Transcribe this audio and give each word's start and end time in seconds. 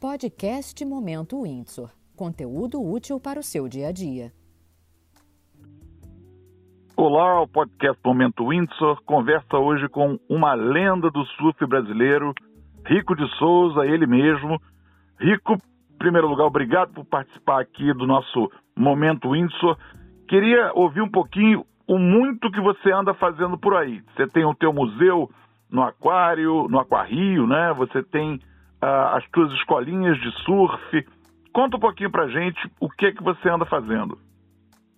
Podcast 0.00 0.84
Momento 0.84 1.42
Windsor. 1.42 1.90
Conteúdo 2.14 2.80
útil 2.80 3.18
para 3.18 3.40
o 3.40 3.42
seu 3.42 3.66
dia 3.66 3.88
a 3.88 3.92
dia. 3.92 4.30
Olá, 6.96 7.42
o 7.42 7.48
podcast 7.48 8.00
Momento 8.04 8.46
Windsor 8.46 9.02
conversa 9.04 9.58
hoje 9.58 9.88
com 9.88 10.16
uma 10.28 10.54
lenda 10.54 11.10
do 11.10 11.24
surf 11.24 11.66
brasileiro, 11.66 12.32
Rico 12.86 13.16
de 13.16 13.28
Souza, 13.38 13.86
ele 13.86 14.06
mesmo. 14.06 14.62
Rico, 15.18 15.54
em 15.54 15.98
primeiro 15.98 16.28
lugar, 16.28 16.44
obrigado 16.44 16.92
por 16.92 17.04
participar 17.04 17.60
aqui 17.60 17.92
do 17.92 18.06
nosso 18.06 18.52
Momento 18.76 19.32
Windsor. 19.32 19.76
Queria 20.28 20.70
ouvir 20.74 21.02
um 21.02 21.10
pouquinho 21.10 21.66
o 21.88 21.98
muito 21.98 22.52
que 22.52 22.60
você 22.60 22.92
anda 22.92 23.14
fazendo 23.14 23.58
por 23.58 23.74
aí. 23.74 24.00
Você 24.14 24.28
tem 24.28 24.44
o 24.44 24.54
teu 24.54 24.72
museu 24.72 25.28
no 25.68 25.82
aquário, 25.82 26.68
no 26.68 26.78
aquário, 26.78 27.48
né? 27.48 27.74
Você 27.76 28.00
tem 28.00 28.40
as 28.80 29.28
tuas 29.30 29.52
escolinhas 29.54 30.18
de 30.20 30.30
surf. 30.44 31.06
Conta 31.52 31.76
um 31.76 31.80
pouquinho 31.80 32.10
pra 32.10 32.28
gente 32.28 32.58
o 32.80 32.88
que 32.88 33.12
que 33.12 33.22
você 33.22 33.48
anda 33.48 33.64
fazendo. 33.66 34.18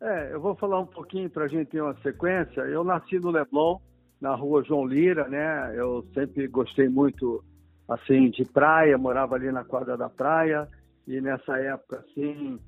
É, 0.01 0.33
eu 0.33 0.41
vou 0.41 0.55
falar 0.55 0.81
um 0.81 0.87
pouquinho 0.87 1.29
para 1.29 1.45
a 1.45 1.49
gente 1.49 1.69
ter 1.69 1.81
uma 1.81 1.95
sequência. 1.97 2.63
Eu 2.63 2.83
nasci 2.83 3.19
no 3.19 3.31
Leblon, 3.31 3.79
na 4.21 4.35
rua 4.35 4.63
João 4.63 4.87
Lira, 4.87 5.29
né? 5.29 5.73
Eu 5.75 6.05
sempre 6.15 6.47
gostei 6.49 6.89
muito, 6.89 7.45
assim, 7.89 8.31
de 8.31 8.45
praia, 8.45 8.97
morava 8.97 9.35
ali 9.35 9.53
na 9.53 9.65
quadra 9.65 9.97
da 9.97 10.09
praia. 10.09 10.69
E 11.07 11.21
nessa 11.21 11.59
época, 11.59 11.99
assim, 11.99 12.59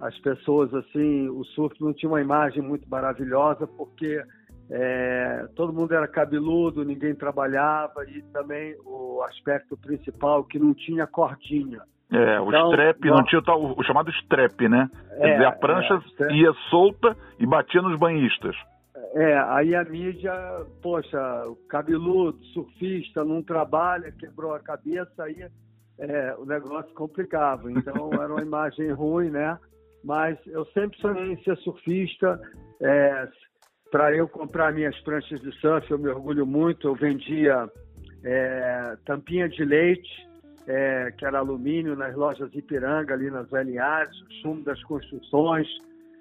as 0.00 0.18
pessoas, 0.18 0.72
assim, 0.74 1.28
o 1.28 1.44
surf 1.44 1.80
não 1.82 1.92
tinha 1.92 2.10
uma 2.10 2.20
imagem 2.20 2.62
muito 2.62 2.88
maravilhosa, 2.88 3.66
porque 3.66 4.22
é, 4.74 5.46
todo 5.54 5.70
mundo 5.70 5.92
era 5.94 6.08
cabeludo, 6.08 6.82
ninguém 6.82 7.14
trabalhava 7.14 8.04
e 8.08 8.22
também 8.32 8.74
o 8.86 9.22
aspecto 9.22 9.76
principal 9.76 10.44
que 10.44 10.58
não 10.58 10.72
tinha 10.72 11.06
cordinha. 11.06 11.82
É, 12.10 12.40
o 12.40 12.48
então, 12.48 12.70
strep, 12.70 13.04
não 13.04 13.22
tinha 13.24 13.42
o, 13.46 13.78
o 13.78 13.84
chamado 13.84 14.10
strep, 14.10 14.66
né? 14.68 14.90
Quer 15.18 15.28
é, 15.28 15.32
dizer, 15.32 15.44
a 15.44 15.52
prancha 15.52 16.02
é, 16.20 16.32
ia 16.32 16.54
solta 16.70 17.14
e 17.38 17.46
batia 17.46 17.82
nos 17.82 17.98
banhistas. 17.98 18.56
É, 19.14 19.38
aí 19.48 19.74
a 19.74 19.84
mídia, 19.84 20.32
poxa, 20.82 21.18
cabeludo, 21.68 22.42
surfista, 22.54 23.22
não 23.22 23.42
trabalha, 23.42 24.10
quebrou 24.10 24.54
a 24.54 24.60
cabeça, 24.60 25.24
aí 25.24 25.46
é, 25.98 26.34
o 26.38 26.46
negócio 26.46 26.94
complicava. 26.94 27.70
Então 27.70 28.10
era 28.18 28.32
uma 28.32 28.42
imagem 28.42 28.90
ruim, 28.92 29.28
né? 29.28 29.58
Mas 30.02 30.38
eu 30.46 30.64
sempre 30.66 30.98
sonhei 30.98 31.32
em 31.32 31.42
ser 31.42 31.58
surfista. 31.58 32.40
Para 33.92 34.16
eu 34.16 34.26
comprar 34.26 34.72
minhas 34.72 34.98
pranchas 35.02 35.40
de 35.40 35.52
surf, 35.60 35.88
eu 35.90 35.98
me 35.98 36.08
orgulho 36.08 36.46
muito. 36.46 36.88
Eu 36.88 36.94
vendia 36.94 37.70
é, 38.24 38.96
tampinha 39.04 39.48
de 39.48 39.64
leite 39.64 40.32
é, 40.66 41.12
que 41.12 41.26
era 41.26 41.38
alumínio 41.38 41.94
nas 41.94 42.14
lojas 42.14 42.50
Ipiranga, 42.54 43.14
ali 43.14 43.30
nas 43.30 43.50
LAs, 43.50 44.10
o 44.22 44.32
sumo 44.40 44.64
das 44.64 44.82
construções, 44.84 45.68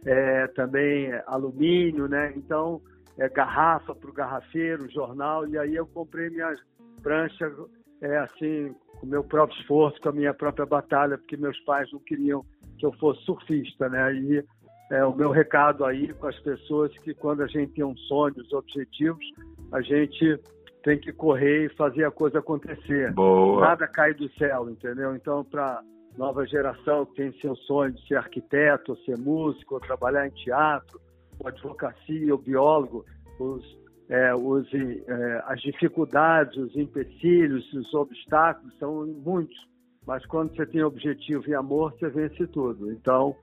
é, 0.06 0.48
também 0.48 1.12
alumínio, 1.28 2.08
né? 2.08 2.34
Então, 2.36 2.82
é, 3.18 3.30
garrafa 3.30 3.96
para 3.96 4.10
o 4.10 4.14
garrafeiro, 4.14 4.92
jornal, 4.92 5.48
e 5.48 5.58
aí 5.58 5.76
eu 5.76 5.88
comprei 5.88 6.30
minhas 6.30 6.60
pranchas, 7.02 7.54
é, 8.02 8.18
assim, 8.18 8.76
com 9.00 9.06
meu 9.06 9.24
próprio 9.24 9.58
esforço, 9.60 10.02
com 10.02 10.10
a 10.10 10.14
minha 10.14 10.34
própria 10.34 10.66
batalha, 10.66 11.18
porque 11.18 11.38
meus 11.38 11.60
pais 11.62 11.90
não 11.92 12.00
queriam 12.00 12.44
que 12.78 12.86
eu 12.86 12.92
fosse 12.94 13.24
surfista, 13.24 13.88
né? 13.88 14.14
E 14.14 14.44
é, 14.92 15.06
o 15.06 15.16
meu 15.16 15.32
recado 15.32 15.86
aí 15.86 16.14
com 16.14 16.28
as 16.28 16.38
pessoas 16.40 16.96
que 17.00 17.14
quando 17.14 17.42
a 17.42 17.48
gente 17.48 17.72
tem 17.72 17.84
um 17.84 17.96
sonho, 17.96 18.36
os 18.38 18.52
objetivos, 18.52 19.26
a 19.72 19.82
gente 19.82 20.38
tem 20.84 21.00
que 21.00 21.14
correr 21.14 21.68
e 21.68 21.76
fazer 21.76 22.04
a 22.04 22.12
coisa 22.12 22.40
acontecer. 22.40 23.14
Boa. 23.14 23.62
Nada 23.62 23.88
cai 23.88 24.14
do 24.14 24.30
céu, 24.34 24.70
entendeu? 24.70 25.16
Então, 25.16 25.46
para 25.46 25.82
nova 26.18 26.46
geração 26.46 27.06
que 27.06 27.16
tem 27.16 27.32
seu 27.40 27.56
sonho 27.56 27.94
de 27.94 28.06
ser 28.06 28.16
arquiteto, 28.16 28.98
ser 29.06 29.18
músico, 29.18 29.80
trabalhar 29.80 30.28
em 30.28 30.32
teatro, 30.32 31.00
ou 31.40 31.48
advocacia, 31.48 32.34
ou 32.34 32.38
biólogo, 32.38 33.06
os, 33.40 33.64
é, 34.10 34.36
os, 34.36 34.68
é, 34.74 35.44
as 35.46 35.62
dificuldades, 35.62 36.58
os 36.58 36.76
empecilhos, 36.76 37.72
os 37.74 37.94
obstáculos 37.94 38.78
são 38.78 39.06
muitos. 39.06 39.58
Mas 40.06 40.26
quando 40.26 40.54
você 40.54 40.66
tem 40.66 40.84
objetivo 40.84 41.48
e 41.48 41.56
amor, 41.56 41.94
você 41.94 42.10
vence 42.10 42.46
tudo. 42.48 42.92
Então, 42.92 43.36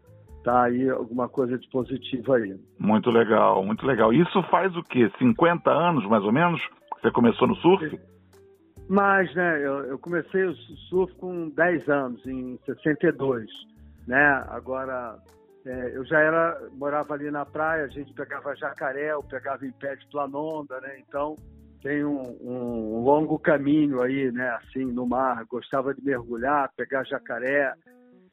tá 0.49 0.63
aí 0.63 0.89
alguma 0.89 1.29
coisa 1.29 1.59
de 1.59 1.69
positivo 1.69 2.33
aí. 2.33 2.59
Muito 2.79 3.11
legal, 3.11 3.63
muito 3.63 3.85
legal. 3.85 4.15
Isso 4.15 4.43
faz 4.45 4.75
o 4.75 4.83
quê? 4.83 5.11
50 5.19 5.71
anos, 5.71 6.07
mais 6.07 6.25
ou 6.25 6.33
menos? 6.33 6.59
Você 6.95 7.11
começou 7.11 7.47
no 7.47 7.55
surf? 7.57 8.01
Mas, 8.89 9.35
né, 9.35 9.59
eu, 9.59 9.85
eu, 9.85 9.99
comecei 9.99 10.47
o 10.47 10.55
surf 10.89 11.15
com 11.17 11.51
10 11.51 11.89
anos, 11.91 12.27
em 12.27 12.59
62, 12.65 13.47
né? 14.07 14.43
Agora, 14.49 15.19
é, 15.67 15.95
eu 15.95 16.03
já 16.07 16.19
era, 16.19 16.59
morava 16.73 17.13
ali 17.13 17.31
na 17.31 17.45
praia, 17.45 17.85
a 17.85 17.89
gente 17.89 18.15
pegava 18.15 18.57
jacaré, 18.57 19.13
eu 19.13 19.23
pegava 19.23 19.67
em 19.67 19.73
pé 19.73 19.97
de 19.97 20.07
planonda, 20.07 20.81
né? 20.81 20.99
Então, 21.07 21.37
tem 21.83 22.03
um, 22.03 22.23
um, 22.41 23.05
longo 23.05 23.39
caminho 23.39 24.01
aí, 24.01 24.33
né, 24.33 24.49
assim, 24.63 24.87
no 24.87 25.07
mar. 25.07 25.45
Gostava 25.45 25.93
de 25.93 26.03
mergulhar, 26.03 26.73
pegar 26.75 27.05
jacaré, 27.05 27.75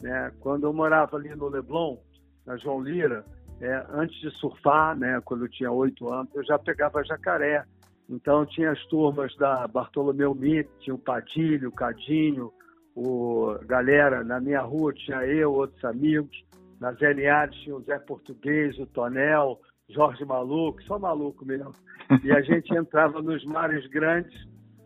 né? 0.01 0.31
Quando 0.39 0.65
eu 0.65 0.73
morava 0.73 1.17
ali 1.17 1.35
no 1.35 1.49
Leblon, 1.49 1.97
na 2.45 2.57
João 2.57 2.81
Lira, 2.81 3.25
é, 3.61 3.85
antes 3.89 4.19
de 4.19 4.29
surfar, 4.37 4.97
né, 4.97 5.21
quando 5.23 5.45
eu 5.45 5.49
tinha 5.49 5.71
oito 5.71 6.11
anos, 6.11 6.33
eu 6.35 6.43
já 6.43 6.59
pegava 6.59 7.03
jacaré. 7.03 7.63
Então 8.09 8.45
tinha 8.45 8.71
as 8.71 8.85
turmas 8.85 9.35
da 9.37 9.67
Bartolomeu 9.67 10.35
Mitt, 10.35 10.69
tinha 10.79 10.93
o 10.93 10.99
Padilho, 10.99 11.69
o 11.69 11.71
Cadinho, 11.71 12.51
o 12.95 13.57
galera 13.65 14.23
na 14.23 14.39
minha 14.39 14.61
rua 14.61 14.93
tinha 14.93 15.25
eu, 15.25 15.53
outros 15.53 15.83
amigos. 15.83 16.43
Nas 16.79 16.97
LAs 16.99 17.55
tinha 17.55 17.75
o 17.75 17.81
Zé 17.81 17.97
Português, 17.99 18.77
o 18.77 18.85
Tonel, 18.85 19.59
Jorge 19.89 20.23
Maluco, 20.25 20.83
só 20.83 20.99
maluco 20.99 21.45
mesmo. 21.45 21.71
E 22.23 22.31
a 22.31 22.41
gente 22.41 22.73
entrava 22.75 23.21
nos 23.21 23.43
mares 23.45 23.87
grandes 23.87 24.35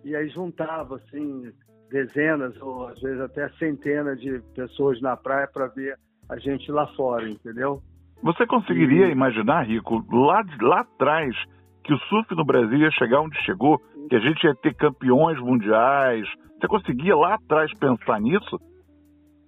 e 0.04 0.16
aí 0.16 0.30
juntava 0.30 0.96
assim 0.96 1.52
dezenas 1.90 2.56
ou 2.62 2.88
às 2.88 3.02
vezes 3.02 3.20
até 3.20 3.50
centenas 3.58 4.20
de 4.22 4.40
pessoas 4.56 5.02
na 5.02 5.18
praia 5.18 5.48
para 5.52 5.68
ver 5.68 5.98
a 6.30 6.38
gente 6.38 6.72
lá 6.72 6.88
fora, 6.96 7.28
entendeu? 7.28 7.82
Você 8.22 8.46
conseguiria 8.46 9.08
e... 9.08 9.12
imaginar, 9.12 9.64
Rico, 9.64 10.06
lá, 10.12 10.44
lá 10.62 10.82
atrás, 10.82 11.36
que 11.84 11.94
o 11.94 12.00
surf 12.00 12.36
no 12.36 12.46
Brasil 12.46 12.78
ia 12.78 12.92
chegar 12.92 13.22
onde 13.22 13.38
chegou, 13.44 13.82
que 14.10 14.16
a 14.16 14.20
gente 14.20 14.44
ia 14.44 14.56
ter 14.56 14.74
campeões 14.76 15.40
mundiais. 15.40 16.28
Você 16.60 16.68
conseguia 16.68 17.16
lá 17.16 17.36
atrás 17.36 17.72
pensar 17.80 18.20
nisso? 18.22 18.60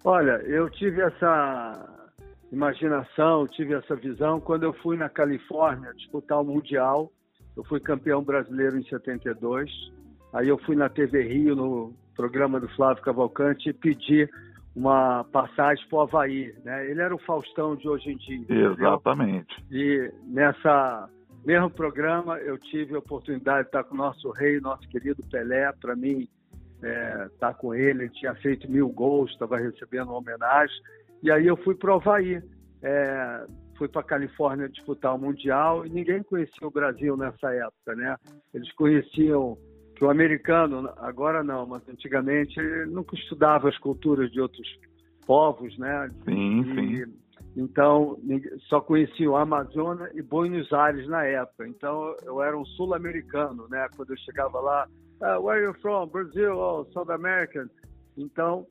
Olha, 0.04 0.42
eu 0.48 0.70
tive 0.70 1.02
essa 1.02 1.88
imaginação, 2.52 3.48
tive 3.48 3.74
essa 3.74 3.96
visão 3.96 4.40
quando 4.40 4.64
eu 4.64 4.74
fui 4.74 4.98
na 4.98 5.10
Califórnia 5.10 5.94
disputar 5.94 6.42
o 6.42 6.44
Mundial. 6.44 7.12
Eu 7.56 7.64
fui 7.66 7.80
campeão 7.80 8.24
brasileiro 8.24 8.78
em 8.78 8.84
72. 8.84 9.70
Aí 10.34 10.48
eu 10.48 10.58
fui 10.60 10.76
na 10.76 10.90
TV 10.90 11.22
Rio, 11.24 11.56
no 11.56 11.94
programa 12.16 12.60
do 12.60 12.68
Flávio 12.70 13.04
Cavalcante, 13.04 13.70
e 13.70 13.74
pedi 13.74 14.28
uma 14.76 15.24
passagem 15.26 15.86
para 15.90 15.98
o 15.98 16.02
Havaí. 16.02 16.54
Né? 16.64 16.90
Ele 16.90 17.02
era 17.02 17.14
o 17.14 17.20
Faustão 17.20 17.76
de 17.76 17.88
hoje 17.88 18.12
em 18.12 18.18
dia. 18.18 18.46
Exatamente. 18.50 19.62
Entendeu? 19.62 20.06
E 20.06 20.14
nessa 20.26 21.10
mesmo 21.46 21.70
programa, 21.70 22.38
eu 22.38 22.58
tive 22.58 22.96
a 22.96 23.00
oportunidade 23.00 23.64
de 23.64 23.68
estar 23.68 23.84
com 23.84 23.96
o 23.96 23.98
nosso 23.98 24.30
rei, 24.32 24.60
nosso 24.60 24.88
querido 24.90 25.24
Pelé. 25.24 25.72
Para 25.74 25.96
mim, 25.96 26.28
é, 26.84 27.26
estar 27.26 27.54
com 27.56 27.74
ele, 27.74 28.04
ele 28.04 28.10
tinha 28.10 28.36
feito 28.36 28.70
mil 28.70 28.90
gols, 28.90 29.32
estava 29.32 29.58
recebendo 29.58 30.10
uma 30.10 30.20
homenagem. 30.20 30.76
E 31.24 31.32
aí 31.32 31.48
eu 31.48 31.58
fui 31.58 31.76
para 31.76 31.92
o 31.92 31.96
Havaí. 31.96 32.42
É, 32.84 33.46
fui 33.78 33.88
para 33.88 34.02
a 34.02 34.04
Califórnia 34.04 34.70
disputar 34.70 35.16
o 35.16 35.18
Mundial 35.18 35.86
e 35.86 35.90
ninguém 35.90 36.22
conhecia 36.22 36.68
o 36.68 36.72
Brasil 36.72 37.18
nessa 37.18 37.52
época, 37.52 37.96
né? 37.96 38.16
Eles 38.54 38.72
conheciam 38.74 39.58
que 40.02 40.06
o 40.06 40.10
americano, 40.10 40.92
agora 40.98 41.44
não, 41.44 41.64
mas 41.68 41.88
antigamente 41.88 42.60
nunca 42.88 43.16
estudava 43.16 43.70
as 43.70 43.78
culturas 43.78 44.32
de 44.32 44.42
outros 44.42 44.68
povos, 45.28 45.78
né? 45.78 46.10
Sim, 46.26 46.62
e, 46.62 47.06
sim. 47.06 47.14
Então, 47.56 48.18
só 48.62 48.82
conhecia 48.82 49.30
o 49.30 49.36
Amazonas 49.36 50.10
e 50.16 50.24
Buenos 50.24 50.74
Aires 50.74 51.08
na 51.08 51.24
época. 51.26 51.68
Então, 51.68 52.16
eu 52.24 52.42
era 52.42 52.58
um 52.58 52.66
sul-americano, 52.66 53.68
né? 53.70 53.88
Quando 53.96 54.10
eu 54.10 54.18
chegava 54.18 54.60
lá, 54.60 54.88
uh, 55.22 55.40
where 55.40 55.64
are 55.64 55.66
you 55.66 55.74
from? 55.84 56.08
Brazil, 56.08 56.58
oh, 56.58 56.86
South 56.94 57.12
American. 57.12 57.68
Então, 58.18 58.66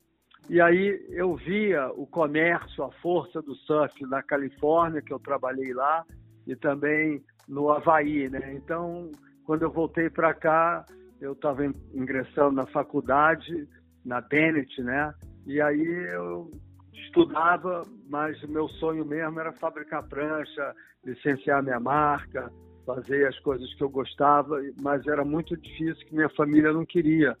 e 0.49 0.59
aí 0.59 1.01
eu 1.11 1.37
via 1.37 1.93
o 1.93 2.05
comércio, 2.05 2.83
a 2.83 2.91
força 3.01 3.41
do 3.41 3.55
surf 3.55 4.05
na 4.05 4.21
Califórnia, 4.21 5.01
que 5.01 5.13
eu 5.13 5.19
trabalhei 5.19 5.73
lá, 5.73 6.03
e 6.45 6.57
também 6.57 7.23
no 7.47 7.71
Havaí, 7.71 8.27
né? 8.27 8.53
Então, 8.53 9.09
quando 9.45 9.61
eu 9.61 9.71
voltei 9.71 10.09
para 10.09 10.33
cá, 10.33 10.85
eu 11.21 11.33
estava 11.33 11.63
ingressando 11.93 12.51
na 12.51 12.65
faculdade, 12.65 13.67
na 14.03 14.19
Bennett, 14.19 14.81
né? 14.81 15.13
E 15.45 15.61
aí 15.61 15.85
eu 16.11 16.51
estudava, 16.93 17.83
mas 18.09 18.41
o 18.43 18.51
meu 18.51 18.67
sonho 18.67 19.05
mesmo 19.05 19.39
era 19.39 19.53
fabricar 19.53 20.03
prancha, 20.07 20.75
licenciar 21.05 21.63
minha 21.63 21.79
marca, 21.79 22.51
fazer 22.85 23.27
as 23.27 23.37
coisas 23.39 23.71
que 23.75 23.83
eu 23.83 23.89
gostava, 23.89 24.59
mas 24.81 25.05
era 25.05 25.23
muito 25.23 25.55
difícil 25.55 26.05
que 26.07 26.15
minha 26.15 26.29
família 26.29 26.73
não 26.73 26.85
queria. 26.85 27.37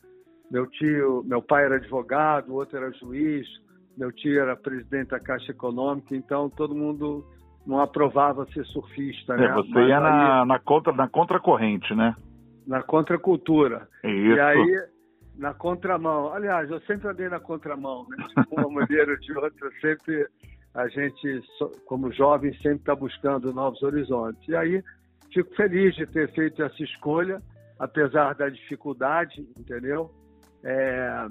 meu 0.51 0.67
tio, 0.67 1.23
meu 1.25 1.41
pai 1.41 1.65
era 1.65 1.75
advogado, 1.75 2.51
o 2.51 2.55
outro 2.55 2.77
era 2.77 2.91
juiz, 2.91 3.47
meu 3.97 4.11
tio 4.11 4.39
era 4.39 4.55
presidente 4.55 5.09
da 5.09 5.19
Caixa 5.19 5.51
Econômica, 5.51 6.15
então 6.15 6.49
todo 6.49 6.75
mundo 6.75 7.25
não 7.65 7.79
aprovava 7.79 8.45
ser 8.47 8.65
surfista, 8.65 9.35
né? 9.35 9.45
É, 9.45 9.53
você 9.53 9.69
Mas 9.69 9.87
ia 9.87 9.97
aí, 9.97 10.03
na, 10.03 10.45
na, 10.45 10.59
contra, 10.59 10.93
na 10.93 11.07
contracorrente, 11.07 11.95
né? 11.95 12.15
Na 12.67 12.83
contracultura. 12.83 13.87
Isso. 14.03 14.35
E 14.35 14.39
aí, 14.39 14.87
na 15.37 15.53
contramão. 15.53 16.33
Aliás, 16.33 16.69
eu 16.69 16.79
sempre 16.81 17.09
andei 17.09 17.29
na 17.29 17.39
contramão, 17.39 18.05
né? 18.09 18.17
De 18.17 18.55
uma 18.55 18.69
maneira 18.81 19.11
ou 19.11 19.19
de 19.19 19.37
outra, 19.37 19.71
sempre 19.81 20.27
a 20.73 20.87
gente, 20.87 21.41
como 21.85 22.11
jovem, 22.11 22.53
sempre 22.55 22.77
está 22.77 22.95
buscando 22.95 23.53
novos 23.53 23.81
horizontes. 23.81 24.47
E 24.47 24.55
aí, 24.55 24.83
fico 25.33 25.53
feliz 25.55 25.95
de 25.95 26.05
ter 26.05 26.31
feito 26.33 26.63
essa 26.63 26.83
escolha, 26.83 27.41
apesar 27.79 28.35
da 28.35 28.47
dificuldade, 28.49 29.41
entendeu? 29.57 30.11
É, 30.63 31.27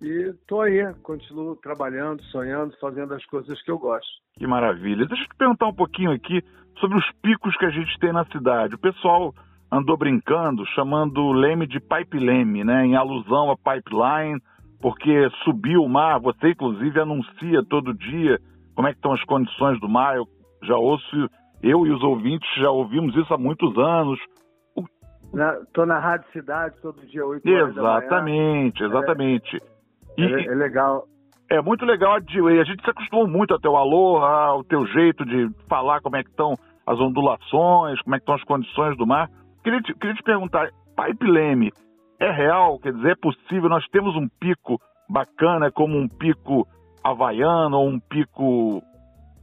e 0.00 0.30
estou 0.30 0.62
aí, 0.62 0.82
continuo 1.02 1.56
trabalhando, 1.56 2.22
sonhando, 2.24 2.76
fazendo 2.78 3.14
as 3.14 3.24
coisas 3.26 3.60
que 3.62 3.70
eu 3.70 3.78
gosto. 3.78 4.08
Que 4.38 4.46
maravilha. 4.46 5.06
Deixa 5.06 5.22
eu 5.22 5.28
te 5.28 5.36
perguntar 5.36 5.66
um 5.66 5.74
pouquinho 5.74 6.12
aqui 6.12 6.42
sobre 6.78 6.98
os 6.98 7.10
picos 7.22 7.56
que 7.56 7.64
a 7.64 7.70
gente 7.70 7.98
tem 7.98 8.12
na 8.12 8.24
cidade. 8.26 8.74
O 8.74 8.78
pessoal 8.78 9.34
andou 9.76 9.96
brincando, 9.96 10.66
chamando 10.74 11.22
o 11.22 11.32
leme 11.32 11.66
de 11.66 11.80
pipe 11.80 12.18
leme, 12.18 12.64
né, 12.64 12.84
em 12.84 12.96
alusão 12.96 13.50
a 13.50 13.56
pipeline, 13.56 14.40
porque 14.80 15.28
subiu 15.44 15.82
o 15.82 15.88
mar. 15.88 16.20
Você, 16.20 16.50
inclusive, 16.50 17.00
anuncia 17.00 17.64
todo 17.68 17.94
dia 17.94 18.38
como 18.74 18.88
é 18.88 18.92
que 18.92 18.98
estão 18.98 19.12
as 19.12 19.24
condições 19.24 19.80
do 19.80 19.88
mar. 19.88 20.16
Eu 20.16 20.26
já 20.62 20.76
ouço, 20.76 21.30
eu 21.62 21.86
e 21.86 21.90
os 21.90 22.02
ouvintes 22.02 22.48
já 22.56 22.70
ouvimos 22.70 23.14
isso 23.16 23.32
há 23.32 23.38
muitos 23.38 23.76
anos. 23.78 24.18
Estou 25.62 25.86
na, 25.86 25.94
na 25.94 26.00
Rádio 26.00 26.30
Cidade 26.32 26.76
todo 26.80 27.04
dia, 27.06 27.24
8 27.24 27.48
horas 27.48 27.76
Exatamente, 27.76 28.82
exatamente. 28.82 29.56
É 29.56 30.22
e, 30.22 30.24
é, 30.24 30.46
é, 30.46 30.54
legal. 30.54 31.04
É 31.50 31.60
muito 31.60 31.84
legal 31.84 32.12
a 32.12 32.16
A 32.16 32.64
gente 32.64 32.82
se 32.82 32.90
acostumou 32.90 33.28
muito 33.28 33.52
ao 33.52 33.60
teu 33.60 33.76
alô, 33.76 34.18
ao 34.18 34.64
teu 34.64 34.86
jeito 34.86 35.24
de 35.24 35.48
falar 35.68 36.00
como 36.00 36.16
é 36.16 36.22
que 36.22 36.30
estão 36.30 36.54
as 36.86 36.98
ondulações, 37.00 38.00
como 38.02 38.14
é 38.14 38.18
que 38.18 38.22
estão 38.22 38.34
as 38.34 38.44
condições 38.44 38.96
do 38.96 39.06
mar. 39.06 39.28
Queria 39.66 39.82
te, 39.82 39.92
queria 39.94 40.14
te 40.14 40.22
perguntar, 40.22 40.70
Pipe 40.94 41.26
Leme 41.26 41.72
é 42.20 42.30
real? 42.30 42.78
Quer 42.78 42.92
dizer, 42.92 43.10
é 43.10 43.16
possível? 43.16 43.68
Nós 43.68 43.84
temos 43.88 44.14
um 44.14 44.28
pico 44.28 44.80
bacana 45.10 45.72
como 45.72 45.98
um 45.98 46.06
pico 46.06 46.68
havaiano 47.02 47.76
ou 47.76 47.88
um 47.88 47.98
pico 47.98 48.80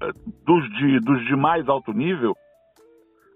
eh, 0.02 0.12
dos 0.46 0.64
de, 0.78 1.02
dos 1.02 1.26
de 1.26 1.36
mais 1.36 1.68
alto 1.68 1.92
nível? 1.92 2.34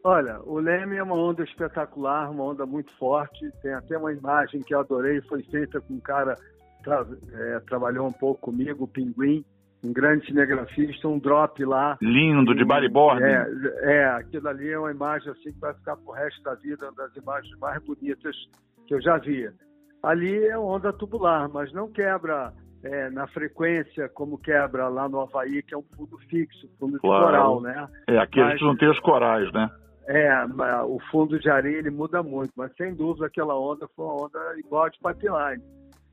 Olha, 0.02 0.40
o 0.46 0.60
Leme 0.60 0.96
é 0.96 1.04
uma 1.04 1.16
onda 1.16 1.44
espetacular, 1.44 2.32
uma 2.32 2.46
onda 2.46 2.66
muito 2.66 2.98
forte. 2.98 3.52
Tem 3.62 3.74
até 3.74 3.98
uma 3.98 4.14
imagem 4.14 4.62
que 4.62 4.74
eu 4.74 4.80
adorei, 4.80 5.20
foi 5.24 5.44
feita 5.44 5.82
com 5.82 5.96
um 5.96 6.00
cara 6.00 6.38
tra 6.86 7.06
é, 7.34 7.60
trabalhou 7.68 8.08
um 8.08 8.14
pouco 8.14 8.40
comigo, 8.40 8.86
o 8.86 8.88
Pinguim, 8.88 9.44
um 9.84 9.94
grande 9.94 10.26
cinegrafista, 10.26 11.08
um 11.08 11.20
drop 11.20 11.64
lá. 11.64 11.98
Lindo, 12.02 12.56
de 12.56 12.66
bodyboard. 12.66 13.24
É, 13.24 13.48
é, 13.82 14.06
aquilo 14.06 14.48
ali 14.50 14.70
é 14.70 14.80
uma 14.80 14.92
imagem 14.92 15.32
assim 15.32 15.52
que 15.52 15.60
vai 15.60 15.74
ficar 15.74 15.96
pro 15.98 16.14
resto 16.14 16.42
da 16.44 16.56
vida, 16.56 16.86
uma 16.86 16.96
das 16.96 17.16
imagens 17.16 17.58
mais 17.60 17.84
bonitas 17.84 18.36
que 18.88 18.94
eu 18.94 19.02
já 19.02 19.18
vi. 19.18 19.50
Ali 20.04 20.46
é 20.46 20.58
onda 20.58 20.94
tubular, 20.94 21.50
mas 21.50 21.72
não 21.74 21.92
quebra 21.92 22.54
é, 22.84 23.10
na 23.10 23.28
frequência 23.28 24.10
como 24.10 24.38
quebra 24.38 24.88
lá 24.88 25.08
no 25.10 25.22
Havaí, 25.22 25.62
que 25.64 25.74
é 25.74 25.78
um 25.78 25.86
fundo 25.96 26.18
fixo, 26.30 26.70
fundo 26.80 27.00
claro. 27.00 27.26
de 27.26 27.32
coral, 27.32 27.62
né? 27.62 27.88
É, 28.08 28.18
aqui 28.18 28.40
mas, 28.40 28.48
a 28.48 28.52
gente 28.52 28.64
não 28.64 28.78
tem 28.78 28.90
os 28.90 29.00
corais, 29.00 29.52
né? 29.52 29.70
É, 30.08 30.32
o 30.86 31.00
fundo 31.12 31.38
de 31.38 31.50
areia 31.50 31.80
ele 31.80 31.90
muda 31.90 32.24
muito, 32.24 32.52
mas 32.56 32.74
sem 32.78 32.96
dúvida 32.96 33.26
aquela 33.26 33.60
onda 33.60 33.88
foi 33.94 34.06
uma 34.06 34.26
onda 34.26 34.40
igual 34.58 34.90
de 34.90 34.98
pipeline 35.00 35.62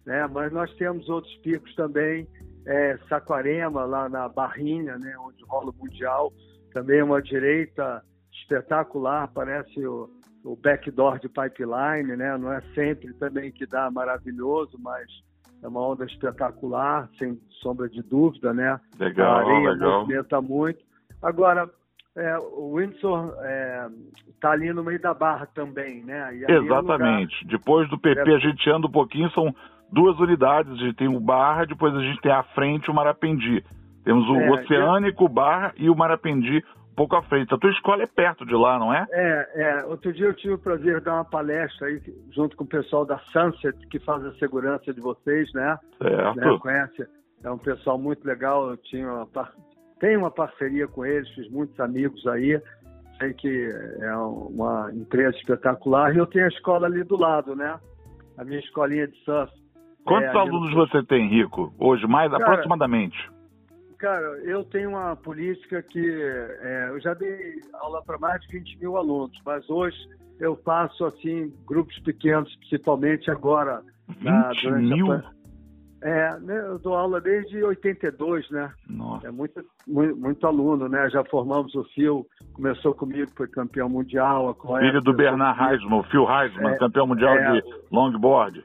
né? 0.07 0.27
Mas 0.31 0.53
nós 0.53 0.73
temos 0.75 1.09
outros 1.09 1.35
picos 1.39 1.75
também, 1.75 2.27
é, 2.67 2.99
Saquarema, 3.09 3.85
lá 3.85 4.09
na 4.09 4.29
Barrinha, 4.29 4.99
né? 4.99 5.15
Onde 5.19 5.45
rola 5.45 5.71
o 5.71 5.75
Mundial, 5.75 6.33
também 6.73 7.03
uma 7.03 7.21
direita 7.21 8.03
espetacular, 8.33 9.29
parece 9.33 9.87
o, 9.87 10.09
o 10.45 10.57
backdoor 10.57 11.19
de 11.19 11.29
pipeline, 11.29 12.17
né? 12.17 12.37
Não 12.37 12.53
é 12.53 12.61
sempre 12.75 13.13
também 13.15 13.53
que 13.53 13.67
dá 13.67 13.91
maravilhoso, 13.91 14.79
mas 14.81 15.07
é 15.63 15.69
uma 15.69 15.81
onda 15.81 16.05
espetacular, 16.05 17.09
sem 17.19 17.41
sombra 17.63 17.89
de 17.89 18.03
dúvida, 18.03 18.53
né? 18.53 18.79
Legal, 18.99 19.33
a 19.33 19.39
areia 19.41 19.71
legal. 19.71 20.01
movimenta 20.01 20.41
muito. 20.41 20.85
Agora, 21.23 21.71
é, 22.17 22.39
o 22.39 22.77
Windsor 22.77 23.29
está 23.29 23.45
é, 23.45 23.89
tá 24.41 24.51
ali 24.53 24.73
no 24.73 24.85
meio 24.85 25.01
da 25.01 25.15
barra 25.15 25.47
também, 25.47 26.05
né? 26.05 26.35
Exatamente. 26.49 27.35
É 27.35 27.45
lugar... 27.45 27.59
Depois 27.59 27.89
do 27.89 27.99
PP 27.99 28.31
é... 28.31 28.35
a 28.35 28.39
gente 28.39 28.71
anda 28.71 28.87
um 28.87 28.91
pouquinho, 28.91 29.31
são 29.31 29.55
duas 29.93 30.19
unidades. 30.19 30.73
A 30.73 30.77
gente 30.77 30.97
tem 30.97 31.09
o 31.09 31.21
Barra, 31.21 31.65
depois 31.65 31.95
a 31.95 32.01
gente 32.01 32.21
tem 32.21 32.33
à 32.33 32.43
frente 32.43 32.91
o 32.91 32.95
Marapendi. 32.95 33.65
Temos 34.05 34.29
o 34.29 34.37
é, 34.37 34.51
Oceânico, 34.51 35.25
o 35.25 35.29
Barra 35.29 35.73
e 35.77 35.89
o 35.89 35.97
Marapendi 35.97 36.63
um 36.93 36.95
pouco 36.95 37.17
à 37.17 37.23
frente. 37.23 37.53
A 37.53 37.59
tua 37.59 37.71
escola 37.71 38.05
é 38.05 38.07
perto 38.07 38.47
de 38.47 38.55
lá, 38.55 38.79
não 38.79 38.95
é? 38.95 39.05
É, 39.11 39.49
é. 39.57 39.85
Outro 39.85 40.13
dia 40.13 40.27
eu 40.27 40.35
tive 40.35 40.55
o 40.55 40.59
prazer 40.59 41.01
de 41.01 41.05
dar 41.05 41.15
uma 41.15 41.25
palestra 41.25 41.89
aí 41.89 42.01
junto 42.31 42.57
com 42.57 42.63
o 42.63 42.69
pessoal 42.69 43.05
da 43.05 43.19
Sunset, 43.33 43.77
que 43.89 43.99
faz 43.99 44.25
a 44.25 44.33
segurança 44.35 44.95
de 44.95 45.01
vocês, 45.01 45.53
né? 45.53 45.77
Certo. 46.01 46.37
Né? 46.37 46.59
Conhece? 46.61 47.07
É 47.43 47.51
um 47.51 47.59
pessoal 47.59 47.99
muito 47.99 48.25
legal. 48.25 48.71
Eu 48.71 48.77
tinha 48.77 49.13
uma 49.13 49.27
par... 49.27 49.53
tenho 49.99 50.21
uma 50.21 50.31
parceria 50.31 50.87
com 50.87 51.05
eles, 51.05 51.29
fiz 51.31 51.51
muitos 51.51 51.79
amigos 51.81 52.25
aí. 52.29 52.63
Sei 53.19 53.35
que 53.35 53.69
é 54.01 54.17
uma 54.17 54.89
empresa 54.93 55.37
espetacular. 55.37 56.15
E 56.15 56.19
eu 56.19 56.27
tenho 56.27 56.45
a 56.45 56.49
escola 56.49 56.87
ali 56.87 57.03
do 57.03 57.17
lado, 57.17 57.57
né? 57.57 57.77
A 58.39 58.45
minha 58.45 58.61
escolinha 58.61 59.09
de 59.09 59.17
surf 59.25 59.53
Quantos 60.05 60.35
é, 60.35 60.39
alunos 60.39 60.71
eu... 60.71 60.77
você 60.77 61.03
tem, 61.05 61.29
Rico, 61.29 61.73
hoje, 61.79 62.07
mais 62.07 62.31
cara, 62.31 62.45
aproximadamente? 62.45 63.17
Cara, 63.99 64.39
eu 64.45 64.65
tenho 64.65 64.91
uma 64.91 65.17
política 65.17 65.83
que 65.83 66.23
é, 66.61 66.89
eu 66.91 67.01
já 67.01 67.15
dei 67.15 67.55
aula 67.75 68.03
para 68.03 68.19
mais 68.19 68.41
de 68.43 68.59
20 68.59 68.79
mil 68.81 68.97
alunos, 68.97 69.39
mas 69.47 69.69
hoje 69.71 69.97
eu 70.39 70.57
faço 70.57 71.05
assim 71.07 71.53
grupos 71.67 71.99
pequenos, 72.01 72.55
principalmente 72.57 73.31
agora. 73.31 73.83
20 74.09 74.25
na, 74.25 74.79
mil? 74.79 75.13
A... 75.13 75.23
É, 76.03 76.39
né, 76.41 76.59
eu 76.69 76.79
dou 76.79 76.95
aula 76.95 77.19
desde 77.19 77.65
82, 77.65 78.51
né? 78.51 78.71
Nossa. 78.91 79.27
É 79.27 79.31
muito, 79.31 79.65
muito, 79.89 80.15
muito, 80.15 80.47
aluno, 80.47 80.87
né? 80.87 81.09
Já 81.09 81.25
formamos 81.25 81.75
o 81.75 81.83
Fio, 81.95 82.27
começou 82.53 82.95
comigo, 82.95 83.31
foi 83.35 83.49
campeão 83.49 83.89
mundial. 83.89 84.51
A 84.51 84.79
Filho 84.81 85.01
do 85.01 85.15
Bernard 85.15 85.59
Heisman, 85.59 86.01
o 86.01 86.03
Phil 86.03 86.27
Heisman, 86.31 86.75
é, 86.75 86.77
campeão 86.77 87.07
mundial 87.07 87.35
é, 87.35 87.53
de 87.53 87.63
longboard. 87.91 88.63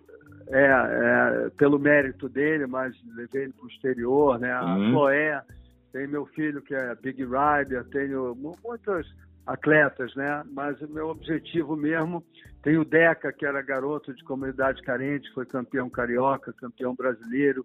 É, 0.52 0.66
é, 0.66 1.50
pelo 1.52 1.78
mérito 1.78 2.28
dele, 2.28 2.66
mas 2.66 2.96
levei 3.16 3.44
ele 3.44 3.54
para 3.54 3.66
o 3.66 3.70
exterior, 3.70 4.40
né? 4.40 4.52
A 4.52 4.76
uhum. 4.76 4.92
Chloé, 4.92 5.44
tem 5.92 6.08
meu 6.08 6.26
filho 6.26 6.62
que 6.62 6.74
é 6.74 6.96
Big 6.96 7.24
Rider, 7.24 7.86
tenho 7.92 8.36
muitos 8.36 9.08
atletas, 9.46 10.14
né? 10.16 10.44
Mas 10.52 10.82
o 10.82 10.88
meu 10.88 11.10
objetivo 11.10 11.76
mesmo, 11.76 12.24
tem 12.64 12.78
o 12.78 12.86
Deca, 12.86 13.32
que 13.32 13.46
era 13.46 13.62
garoto 13.62 14.14
de 14.14 14.24
comunidade 14.24 14.82
carente, 14.82 15.32
foi 15.34 15.46
campeão 15.46 15.88
carioca, 15.88 16.54
campeão 16.54 16.96
brasileiro, 16.96 17.64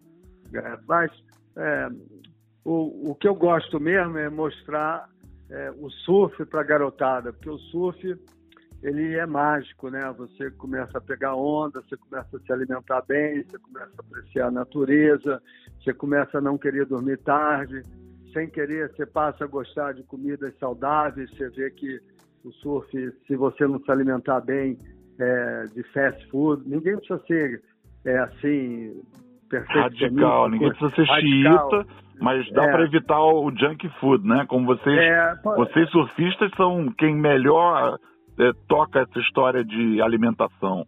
é, 0.52 0.78
mas 0.86 1.10
é, 1.56 1.88
o, 2.64 3.10
o 3.10 3.14
que 3.14 3.28
eu 3.28 3.34
gosto 3.34 3.78
mesmo 3.80 4.18
é 4.18 4.28
mostrar 4.28 5.08
é, 5.50 5.70
o 5.78 5.90
surf 5.90 6.44
para 6.46 6.60
a 6.60 6.64
garotada, 6.64 7.32
porque 7.32 7.50
o 7.50 7.58
surf 7.58 8.16
ele 8.84 9.16
é 9.16 9.24
mágico, 9.24 9.88
né? 9.88 10.14
Você 10.18 10.50
começa 10.50 10.98
a 10.98 11.00
pegar 11.00 11.34
onda, 11.34 11.80
você 11.80 11.96
começa 11.96 12.36
a 12.36 12.40
se 12.40 12.52
alimentar 12.52 13.02
bem, 13.08 13.42
você 13.42 13.58
começa 13.58 13.90
a 13.96 14.00
apreciar 14.06 14.48
a 14.48 14.50
natureza, 14.50 15.42
você 15.82 15.94
começa 15.94 16.36
a 16.36 16.40
não 16.40 16.58
querer 16.58 16.84
dormir 16.84 17.16
tarde, 17.18 17.80
sem 18.34 18.46
querer 18.50 18.90
você 18.90 19.06
passa 19.06 19.44
a 19.44 19.46
gostar 19.46 19.94
de 19.94 20.02
comidas 20.02 20.54
saudáveis, 20.58 21.30
você 21.30 21.48
vê 21.48 21.70
que 21.70 21.98
o 22.44 22.52
surf, 22.52 22.90
se 23.26 23.34
você 23.36 23.66
não 23.66 23.80
se 23.80 23.90
alimentar 23.90 24.42
bem 24.42 24.76
é, 25.18 25.64
de 25.74 25.82
fast 25.84 26.30
food, 26.30 26.68
ninguém 26.68 26.98
precisa 26.98 27.22
ser 27.26 27.62
é, 28.04 28.18
assim 28.18 29.02
radical, 29.68 30.50
ninguém 30.50 30.68
precisa 30.68 30.94
ser 30.94 31.06
xiita, 31.06 31.86
mas 32.20 32.46
dá 32.52 32.64
é. 32.64 32.70
para 32.70 32.84
evitar 32.84 33.18
o 33.18 33.50
junk 33.50 33.88
food, 33.98 34.28
né? 34.28 34.44
Como 34.46 34.66
vocês, 34.66 34.98
é, 34.98 35.34
vocês 35.42 35.88
surfistas 35.88 36.50
são 36.54 36.92
quem 36.98 37.16
melhor 37.16 37.98
é, 38.38 38.52
toca 38.68 39.00
essa 39.00 39.18
história 39.18 39.64
de 39.64 40.00
alimentação. 40.00 40.86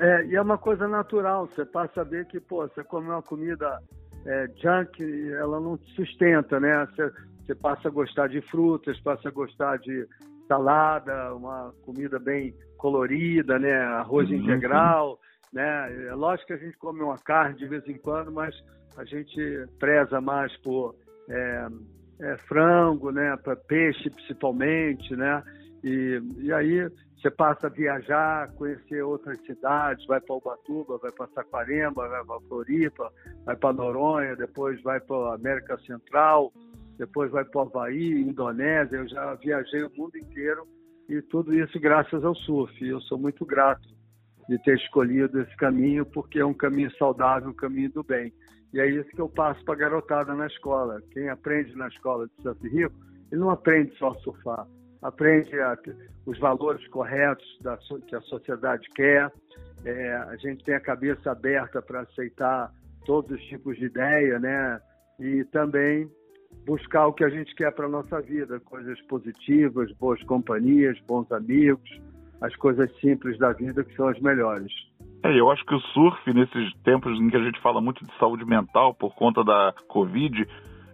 É, 0.00 0.26
e 0.26 0.36
é 0.36 0.40
uma 0.40 0.56
coisa 0.56 0.88
natural, 0.88 1.46
você 1.46 1.64
passa 1.64 2.00
a 2.00 2.04
ver 2.04 2.26
que, 2.26 2.40
pô, 2.40 2.66
você 2.66 2.82
come 2.82 3.08
uma 3.08 3.22
comida 3.22 3.78
é, 4.24 4.46
junk, 4.56 5.02
ela 5.32 5.60
não 5.60 5.76
te 5.76 5.94
sustenta, 5.94 6.58
né? 6.58 6.86
Você, 6.86 7.12
você 7.44 7.54
passa 7.54 7.88
a 7.88 7.90
gostar 7.90 8.28
de 8.28 8.40
frutas, 8.42 8.98
passa 9.00 9.28
a 9.28 9.32
gostar 9.32 9.78
de 9.78 10.06
salada, 10.48 11.34
uma 11.34 11.72
comida 11.84 12.18
bem 12.18 12.54
colorida, 12.76 13.58
né? 13.58 13.72
Arroz 13.72 14.28
uhum. 14.30 14.36
integral, 14.36 15.18
né? 15.52 16.06
É 16.08 16.14
lógico 16.14 16.48
que 16.48 16.52
a 16.54 16.58
gente 16.58 16.76
come 16.78 17.02
uma 17.02 17.18
carne 17.18 17.56
de 17.56 17.66
vez 17.66 17.86
em 17.86 17.98
quando, 17.98 18.32
mas 18.32 18.54
a 18.96 19.04
gente 19.04 19.66
preza 19.78 20.20
mais 20.20 20.54
por 20.58 20.94
é, 21.28 21.66
é, 22.20 22.36
frango, 22.48 23.10
né? 23.10 23.36
Para 23.36 23.54
peixe 23.54 24.10
principalmente, 24.10 25.14
né? 25.14 25.42
E, 25.82 26.20
e 26.38 26.52
aí 26.52 26.90
você 27.16 27.30
passa 27.30 27.66
a 27.66 27.70
viajar, 27.70 28.50
conhecer 28.52 29.02
outras 29.02 29.38
cidades, 29.42 30.06
vai 30.06 30.20
para 30.20 30.36
Ubatuba, 30.36 30.98
vai 30.98 31.12
para 31.12 31.28
Saquaremba, 31.28 32.08
vai 32.08 32.24
para 32.24 32.40
Floripa, 32.48 33.12
vai 33.44 33.56
para 33.56 33.72
Noronha, 33.74 34.36
depois 34.36 34.80
vai 34.82 35.00
para 35.00 35.34
América 35.34 35.78
Central, 35.86 36.52
depois 36.98 37.30
vai 37.30 37.44
para 37.44 37.62
Havaí, 37.62 38.22
Indonésia. 38.22 38.96
Eu 38.96 39.08
já 39.08 39.34
viajei 39.34 39.82
o 39.82 39.90
mundo 39.94 40.16
inteiro 40.16 40.66
e 41.08 41.20
tudo 41.22 41.54
isso 41.54 41.78
graças 41.80 42.24
ao 42.24 42.34
surf. 42.34 42.86
Eu 42.86 43.00
sou 43.02 43.18
muito 43.18 43.44
grato 43.44 43.88
de 44.48 44.58
ter 44.62 44.76
escolhido 44.76 45.40
esse 45.40 45.56
caminho, 45.56 46.04
porque 46.04 46.40
é 46.40 46.44
um 46.44 46.54
caminho 46.54 46.90
saudável, 46.96 47.50
um 47.50 47.54
caminho 47.54 47.90
do 47.90 48.02
bem. 48.02 48.32
E 48.72 48.80
é 48.80 48.86
isso 48.86 49.08
que 49.10 49.20
eu 49.20 49.28
passo 49.28 49.64
para 49.64 49.74
a 49.74 49.78
garotada 49.78 50.34
na 50.34 50.46
escola. 50.46 51.02
Quem 51.12 51.28
aprende 51.28 51.74
na 51.76 51.88
escola 51.88 52.26
de 52.26 52.42
Santo 52.42 52.66
Rico, 52.66 52.94
ele 53.30 53.40
não 53.40 53.50
aprende 53.50 53.96
só 53.96 54.10
a 54.10 54.14
surfar 54.16 54.66
aprende 55.02 55.58
a, 55.60 55.76
os 56.26 56.38
valores 56.38 56.86
corretos 56.88 57.46
da, 57.60 57.78
que 58.06 58.14
a 58.14 58.20
sociedade 58.22 58.88
quer. 58.94 59.30
É, 59.84 60.14
a 60.14 60.36
gente 60.36 60.64
tem 60.64 60.74
a 60.74 60.80
cabeça 60.80 61.30
aberta 61.30 61.80
para 61.80 62.00
aceitar 62.00 62.70
todos 63.06 63.30
os 63.30 63.42
tipos 63.46 63.76
de 63.78 63.86
ideia, 63.86 64.38
né? 64.38 64.80
E 65.18 65.44
também 65.44 66.10
buscar 66.66 67.06
o 67.06 67.12
que 67.12 67.24
a 67.24 67.30
gente 67.30 67.54
quer 67.54 67.72
para 67.72 67.88
nossa 67.88 68.20
vida, 68.20 68.60
coisas 68.60 69.00
positivas, 69.02 69.90
boas 69.92 70.22
companhias, 70.24 70.98
bons 71.06 71.30
amigos, 71.32 71.88
as 72.40 72.54
coisas 72.56 72.90
simples 73.00 73.38
da 73.38 73.52
vida 73.52 73.84
que 73.84 73.94
são 73.94 74.08
as 74.08 74.20
melhores. 74.20 74.72
É, 75.22 75.38
eu 75.38 75.50
acho 75.50 75.64
que 75.66 75.74
o 75.74 75.80
surf, 75.80 76.32
nesses 76.32 76.72
tempos 76.82 77.18
em 77.18 77.28
que 77.28 77.36
a 77.36 77.44
gente 77.44 77.60
fala 77.60 77.80
muito 77.80 78.04
de 78.04 78.18
saúde 78.18 78.44
mental 78.44 78.94
por 78.94 79.14
conta 79.14 79.44
da 79.44 79.74
Covid, 79.88 80.46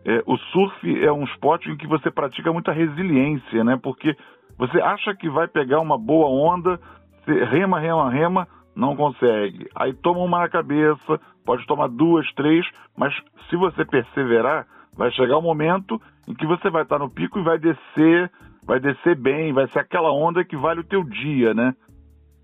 é, 0.07 0.23
o 0.25 0.37
surf 0.37 1.05
é 1.05 1.13
um 1.13 1.25
esporte 1.25 1.69
em 1.69 1.77
que 1.77 1.87
você 1.87 2.13
pratica 2.13 2.53
muita 2.53 2.71
resiliência, 2.71 3.65
né? 3.65 3.77
Porque 3.83 4.17
você 4.57 4.81
acha 4.81 5.13
que 5.17 5.29
vai 5.29 5.49
pegar 5.49 5.81
uma 5.81 5.99
boa 5.99 6.29
onda, 6.29 6.79
rema, 7.27 7.81
rema, 7.81 8.09
rema, 8.09 8.49
não 8.75 8.95
consegue. 8.95 9.69
Aí 9.75 9.93
toma 9.93 10.21
uma 10.21 10.39
na 10.39 10.49
cabeça, 10.49 11.21
pode 11.45 11.67
tomar 11.67 11.89
duas, 11.89 12.25
três, 12.35 12.65
mas 12.97 13.13
se 13.51 13.57
você 13.57 13.85
perseverar, 13.85 14.65
vai 14.97 15.11
chegar 15.11 15.39
um 15.39 15.43
momento 15.43 16.01
em 16.29 16.35
que 16.35 16.47
você 16.47 16.71
vai 16.71 16.85
estar 16.85 17.01
no 17.01 17.11
pico 17.11 17.41
e 17.41 17.43
vai 17.43 17.59
descer, 17.59 18.31
vai 18.65 18.79
descer 18.79 19.17
bem, 19.17 19.53
vai 19.53 19.67
ser 19.69 19.81
aquela 19.81 20.13
onda 20.13 20.45
que 20.45 20.57
vale 20.57 20.81
o 20.81 20.85
teu 20.85 21.03
dia, 21.03 21.53
né? 21.53 21.75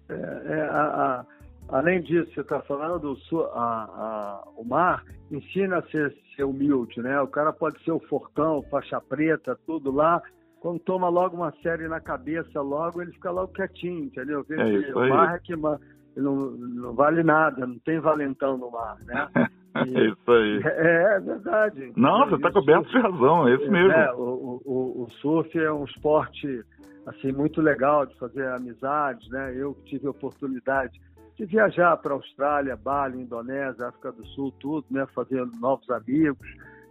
É, 0.08 0.14
é 0.14 0.68
a, 0.68 0.82
a, 0.82 1.24
além 1.68 2.02
disso, 2.02 2.32
você 2.34 2.40
está 2.40 2.60
falando, 2.60 3.16
a, 3.52 3.58
a, 3.58 4.42
o 4.56 4.64
mar 4.64 5.02
ensina 5.30 5.78
a 5.78 5.82
ser, 5.82 6.14
ser, 6.36 6.44
humilde, 6.44 7.00
né? 7.00 7.20
O 7.20 7.28
cara 7.28 7.52
pode 7.52 7.82
ser 7.84 7.92
o 7.92 8.00
fortão, 8.00 8.62
faixa 8.70 9.00
preta, 9.00 9.58
tudo 9.66 9.90
lá. 9.90 10.20
Quando 10.60 10.78
toma 10.80 11.08
logo 11.08 11.36
uma 11.36 11.52
série 11.62 11.88
na 11.88 12.00
cabeça, 12.00 12.60
logo 12.60 13.02
ele 13.02 13.12
fica 13.12 13.30
logo 13.30 13.52
quietinho, 13.52 14.04
entendeu? 14.04 14.44
É 14.50 14.68
isso 14.70 14.98
aí. 14.98 15.10
O 15.10 15.14
mar 15.14 15.34
é 15.34 15.38
que 15.38 15.56
não, 15.56 15.78
não 16.16 16.94
vale 16.94 17.22
nada, 17.22 17.66
não 17.66 17.78
tem 17.78 17.98
valentão 17.98 18.56
no 18.56 18.70
mar, 18.70 18.96
né? 19.04 19.28
E, 19.74 19.96
é 19.96 20.06
isso 20.06 20.30
aí. 20.30 20.60
É, 20.64 21.16
é 21.16 21.20
verdade. 21.20 21.92
Não, 21.96 22.28
você 22.28 22.34
está 22.34 22.52
coberto 22.52 22.90
de 22.90 22.98
razão, 22.98 23.48
é 23.48 23.54
isso 23.54 23.70
mesmo. 23.70 23.90
É, 23.90 24.12
o, 24.12 24.60
o, 24.64 25.02
o 25.04 25.10
surf 25.22 25.58
é 25.58 25.72
um 25.72 25.84
esporte 25.84 26.62
assim 27.06 27.32
muito 27.32 27.60
legal 27.60 28.06
de 28.06 28.14
fazer 28.18 28.46
amizades, 28.48 29.28
né? 29.30 29.54
Eu 29.56 29.74
tive 29.86 30.06
a 30.06 30.10
oportunidade 30.10 31.00
de 31.36 31.46
viajar 31.46 31.96
para 31.96 32.12
a 32.12 32.16
Austrália, 32.16 32.76
Bali, 32.76 33.20
Indonésia, 33.20 33.88
África 33.88 34.12
do 34.12 34.26
Sul, 34.28 34.52
tudo, 34.60 34.86
né? 34.90 35.06
Fazendo 35.14 35.50
novos 35.58 35.88
amigos, 35.90 36.46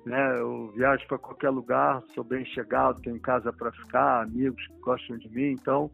né? 0.05 0.39
Eu 0.39 0.71
viajo 0.75 1.05
para 1.07 1.17
qualquer 1.17 1.49
lugar, 1.49 2.01
sou 2.13 2.23
bem 2.23 2.45
chegado, 2.45 3.01
tenho 3.01 3.19
casa 3.19 3.53
para 3.53 3.71
ficar, 3.71 4.23
amigos 4.23 4.65
que 4.67 4.79
gostam 4.79 5.17
de 5.17 5.29
mim, 5.29 5.51
então 5.51 5.91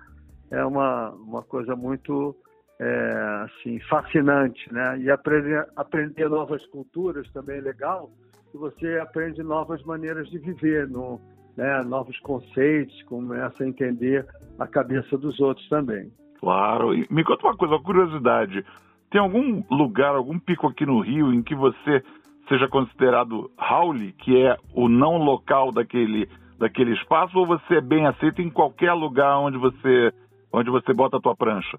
é 0.50 0.64
uma, 0.64 1.10
uma 1.12 1.44
coisa 1.44 1.76
muito 1.76 2.36
é, 2.80 3.44
assim 3.44 3.80
fascinante, 3.82 4.72
né? 4.74 5.00
E 5.00 5.12
aprender, 5.12 5.68
aprender 5.76 6.30
novas 6.30 6.66
culturas 6.68 7.30
também 7.32 7.58
é 7.58 7.62
legal, 7.62 8.12
e 8.54 8.58
você 8.58 8.98
aprende 9.00 9.44
novas 9.44 9.84
maneiras 9.84 10.30
de 10.30 10.38
viver, 10.38 10.88
no, 10.88 11.20
né? 11.58 11.82
novos 11.84 12.18
conceitos, 12.20 13.02
começa 13.04 13.64
a 13.64 13.68
entender 13.68 14.26
a 14.58 14.68
cabeça 14.68 15.18
dos 15.18 15.40
outros 15.40 15.68
também. 15.68 16.12
Claro. 16.40 16.94
E 16.94 17.08
me 17.10 17.24
conta 17.24 17.48
uma 17.48 17.58
coisa, 17.58 17.76
uma 17.76 17.84
curiosidade. 17.84 18.66
Tem 19.10 19.22
algum 19.22 19.64
lugar, 19.72 20.16
algum 20.16 20.38
pico 20.38 20.68
aqui 20.68 20.86
no 20.86 21.00
Rio 21.00 21.34
em 21.34 21.42
que 21.42 21.56
você 21.56 22.04
seja 22.48 22.68
considerado 22.68 23.50
Howley, 23.58 24.14
que 24.14 24.42
é 24.42 24.58
o 24.74 24.88
não 24.88 25.18
local 25.18 25.72
daquele, 25.72 26.30
daquele 26.58 26.94
espaço, 26.94 27.38
ou 27.38 27.46
você 27.46 27.76
é 27.76 27.82
bem 27.82 28.06
aceito 28.06 28.42
em 28.42 28.50
qualquer 28.50 28.94
lugar 28.94 29.40
onde 29.40 29.58
você, 29.58 30.12
onde 30.52 30.70
você 30.70 30.94
bota 30.94 31.18
a 31.18 31.22
tua 31.22 31.36
prancha? 31.36 31.78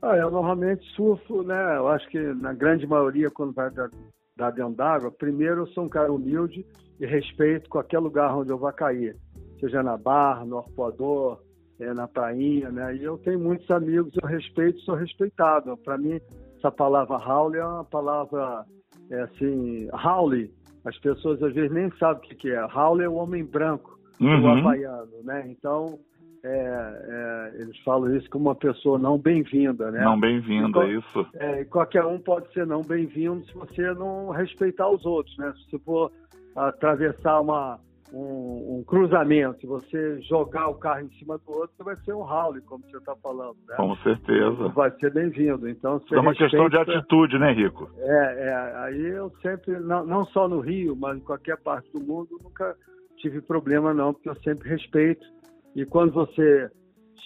Ah, 0.00 0.16
eu 0.16 0.30
normalmente 0.30 0.84
surfo, 0.94 1.42
né? 1.42 1.76
Eu 1.76 1.88
acho 1.88 2.08
que 2.08 2.18
na 2.18 2.52
grande 2.52 2.86
maioria, 2.86 3.30
quando 3.30 3.52
vai 3.52 3.68
dar, 3.70 3.90
dar 4.36 4.50
dentro 4.50 4.74
d'água, 4.74 5.10
primeiro 5.10 5.62
eu 5.62 5.66
sou 5.68 5.84
um 5.84 5.88
cara 5.88 6.12
humilde 6.12 6.64
e 7.00 7.06
respeito 7.06 7.68
qualquer 7.68 7.98
lugar 7.98 8.36
onde 8.36 8.50
eu 8.50 8.58
vá 8.58 8.72
cair. 8.72 9.16
Seja 9.58 9.82
na 9.82 9.96
barra, 9.96 10.44
no 10.44 10.58
arpoador, 10.58 11.40
é, 11.80 11.94
na 11.94 12.08
prainha, 12.08 12.70
né? 12.70 12.96
E 12.96 13.04
eu 13.04 13.18
tenho 13.18 13.38
muitos 13.38 13.70
amigos, 13.70 14.12
eu 14.20 14.28
respeito, 14.28 14.80
sou 14.80 14.94
respeitado. 14.94 15.76
Para 15.78 15.96
mim, 15.98 16.20
essa 16.56 16.70
palavra 16.70 17.16
Howley 17.16 17.60
é 17.60 17.64
uma 17.64 17.84
palavra, 17.84 18.64
é 19.10 19.20
assim, 19.22 19.88
Howley, 19.92 20.50
as 20.84 20.98
pessoas 20.98 21.42
às 21.42 21.54
vezes 21.54 21.72
nem 21.72 21.90
sabem 21.98 22.30
o 22.30 22.36
que, 22.36 22.50
é. 22.50 22.64
Howley 22.64 23.06
é 23.06 23.08
o 23.08 23.14
homem 23.14 23.44
branco, 23.44 23.98
uhum. 24.20 24.42
o 24.42 24.48
havaiano, 24.48 25.22
né? 25.22 25.44
Então, 25.48 25.98
é, 26.44 26.48
é, 26.48 27.60
eles 27.60 27.76
falam 27.80 28.14
isso 28.16 28.28
como 28.30 28.46
uma 28.46 28.54
pessoa 28.54 28.98
não 28.98 29.18
bem-vinda, 29.18 29.90
né? 29.90 30.04
Não 30.04 30.18
bem-vinda, 30.18 30.86
isso. 30.86 31.26
É, 31.34 31.64
qualquer 31.64 32.04
um 32.04 32.18
pode 32.18 32.52
ser 32.52 32.66
não 32.66 32.82
bem-vindo 32.82 33.44
se 33.46 33.54
você 33.54 33.92
não 33.94 34.30
respeitar 34.30 34.88
os 34.88 35.04
outros, 35.04 35.36
né? 35.36 35.52
Se 35.56 35.70
você 35.70 35.78
for 35.84 36.12
atravessar 36.54 37.40
uma, 37.40 37.78
um, 38.12 38.78
um, 38.78 38.84
cruzamento, 38.84 39.66
você 39.66 40.20
jogar 40.22 40.68
o 40.68 40.74
carro 40.74 41.00
em 41.00 41.10
cima 41.18 41.38
do 41.38 41.52
outro, 41.52 41.84
vai 41.84 41.96
ser 41.96 42.14
um 42.14 42.22
rally, 42.22 42.60
como 42.62 42.84
você 42.84 42.96
está 42.96 43.14
falando. 43.16 43.56
Né? 43.68 43.76
Com 43.76 43.94
certeza. 43.96 44.68
Vai 44.68 44.90
ser 44.98 45.12
bem-vindo. 45.12 45.68
Então, 45.68 46.00
é 46.10 46.20
uma 46.20 46.34
questão 46.34 46.68
de 46.68 46.76
atitude, 46.76 47.38
né, 47.38 47.52
Rico? 47.52 47.90
É, 47.98 48.48
é, 48.48 48.76
aí 48.84 49.06
eu 49.06 49.30
sempre, 49.42 49.78
não, 49.80 50.04
não 50.04 50.24
só 50.26 50.48
no 50.48 50.60
Rio, 50.60 50.96
mas 50.96 51.18
em 51.18 51.20
qualquer 51.20 51.58
parte 51.58 51.90
do 51.92 52.00
mundo, 52.00 52.38
nunca 52.42 52.74
tive 53.18 53.40
problema 53.40 53.92
não, 53.92 54.12
porque 54.12 54.28
eu 54.28 54.36
sempre 54.36 54.68
respeito. 54.68 55.26
E 55.74 55.84
quando 55.84 56.12
você 56.12 56.70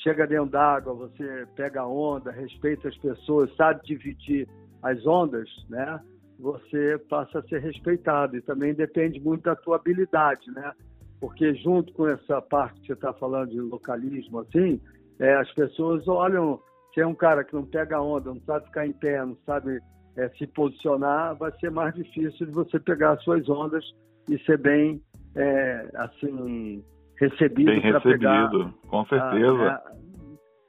chega 0.03 0.27
dentro 0.27 0.51
d'água, 0.51 0.95
você 0.95 1.47
pega 1.55 1.83
a 1.83 1.87
onda, 1.87 2.31
respeita 2.31 2.89
as 2.89 2.97
pessoas, 2.97 3.55
sabe 3.57 3.83
dividir 3.85 4.49
as 4.83 5.07
ondas, 5.07 5.49
né? 5.69 6.01
Você 6.39 6.99
passa 7.09 7.39
a 7.39 7.43
ser 7.43 7.61
respeitado. 7.61 8.37
E 8.37 8.43
também 8.43 8.75
depende 8.75 9.21
muito 9.21 9.43
da 9.43 9.57
tua 9.57 9.77
habilidade, 9.77 10.51
né? 10.51 10.73
Porque 11.21 11.55
junto 11.55 11.93
com 11.93 12.09
essa 12.09 12.43
parte 12.43 12.81
que 12.81 12.87
você 12.89 12.93
está 12.95 13.13
falando 13.13 13.51
de 13.51 13.61
localismo, 13.61 14.41
assim, 14.41 14.81
é, 15.21 15.35
as 15.35 15.53
pessoas 15.53 16.07
olham, 16.09 16.61
se 16.93 17.01
é 17.01 17.07
um 17.07 17.15
cara 17.15 17.45
que 17.45 17.55
não 17.55 17.65
pega 17.65 18.01
onda, 18.01 18.31
não 18.31 18.41
sabe 18.41 18.67
ficar 18.67 18.87
em 18.87 18.93
pé, 18.93 19.25
não 19.25 19.37
sabe 19.47 19.81
é, 20.17 20.29
se 20.31 20.47
posicionar, 20.49 21.37
vai 21.37 21.53
ser 21.59 21.71
mais 21.71 21.95
difícil 21.95 22.47
de 22.47 22.53
você 22.53 22.79
pegar 22.81 23.13
as 23.13 23.23
suas 23.23 23.49
ondas 23.49 23.85
e 24.29 24.39
ser 24.41 24.59
bem, 24.59 25.01
é, 25.37 25.91
assim, 25.95 26.85
recebido. 27.19 27.71
Bem 27.71 27.81
recebido, 27.81 28.19
pegar, 28.19 28.51
com 28.89 29.05
certeza. 29.07 29.63
A, 29.63 29.93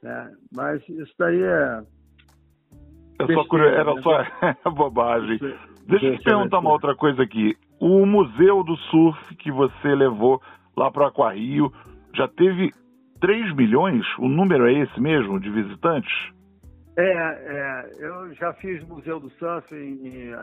é, 0.04 0.30
mas 0.54 0.88
isso 0.88 1.14
daí 1.18 1.42
é 1.42 1.82
é 3.18 3.26
só. 3.26 3.56
Era 3.58 4.54
só 4.62 4.70
bobagem. 4.70 5.38
Deixa 5.86 6.06
eu 6.06 6.18
te 6.18 6.24
perguntar 6.24 6.58
uma 6.58 6.72
outra 6.72 6.94
coisa 6.94 7.22
aqui. 7.22 7.56
O 7.78 8.06
Museu 8.06 8.62
do 8.62 8.76
Surf 8.76 9.34
que 9.36 9.50
você 9.50 9.94
levou 9.94 10.40
lá 10.76 10.90
para 10.90 11.04
o 11.04 11.06
Aquario 11.06 11.72
já 12.14 12.26
teve 12.28 12.72
3 13.20 13.54
milhões? 13.54 14.04
O 14.18 14.28
número 14.28 14.66
é 14.66 14.72
esse 14.80 15.00
mesmo, 15.00 15.38
de 15.38 15.50
visitantes? 15.50 16.12
É, 16.96 17.02
é 17.02 17.90
eu 17.98 18.32
já 18.34 18.52
fiz 18.54 18.86
Museu 18.86 19.20
do 19.20 19.28
Surf 19.30 19.74
em, 19.74 20.06
em 20.06 20.34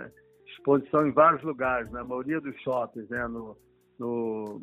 exposição 0.48 1.08
em 1.08 1.12
vários 1.12 1.42
lugares, 1.44 1.92
na 1.92 2.04
maioria 2.04 2.40
dos 2.40 2.56
shoppings, 2.62 3.10
né? 3.10 3.28
No, 3.28 3.58
no 4.00 4.62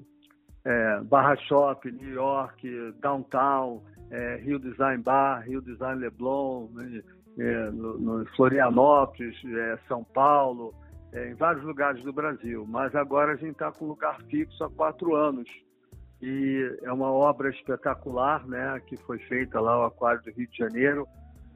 é, 0.64 1.00
Barra 1.04 1.36
Shop, 1.36 1.90
New 1.90 2.10
York, 2.10 2.92
Downtown, 3.00 3.82
é, 4.10 4.36
Rio 4.36 4.58
Design 4.58 5.02
Bar, 5.02 5.42
Rio 5.46 5.62
Design 5.62 6.00
Leblon, 6.00 6.68
né? 6.74 7.02
É, 7.38 7.70
no, 7.70 7.98
no, 7.98 8.26
Florianópolis, 8.36 9.36
é, 9.44 9.78
São 9.86 10.02
Paulo, 10.02 10.74
é, 11.12 11.30
em 11.30 11.34
vários 11.34 11.64
lugares 11.64 12.02
do 12.02 12.12
Brasil. 12.12 12.66
Mas 12.66 12.94
agora 12.94 13.32
a 13.32 13.36
gente 13.36 13.52
está 13.52 13.70
com 13.70 13.86
lugar 13.86 14.20
fixo 14.22 14.64
há 14.64 14.70
quatro 14.70 15.14
anos. 15.14 15.48
E 16.20 16.78
é 16.82 16.92
uma 16.92 17.12
obra 17.12 17.48
espetacular, 17.50 18.46
né, 18.46 18.80
que 18.86 18.96
foi 18.96 19.18
feita 19.20 19.60
lá, 19.60 19.78
o 19.78 19.84
Aquário 19.84 20.22
do 20.22 20.32
Rio 20.32 20.48
de 20.48 20.58
Janeiro. 20.58 21.06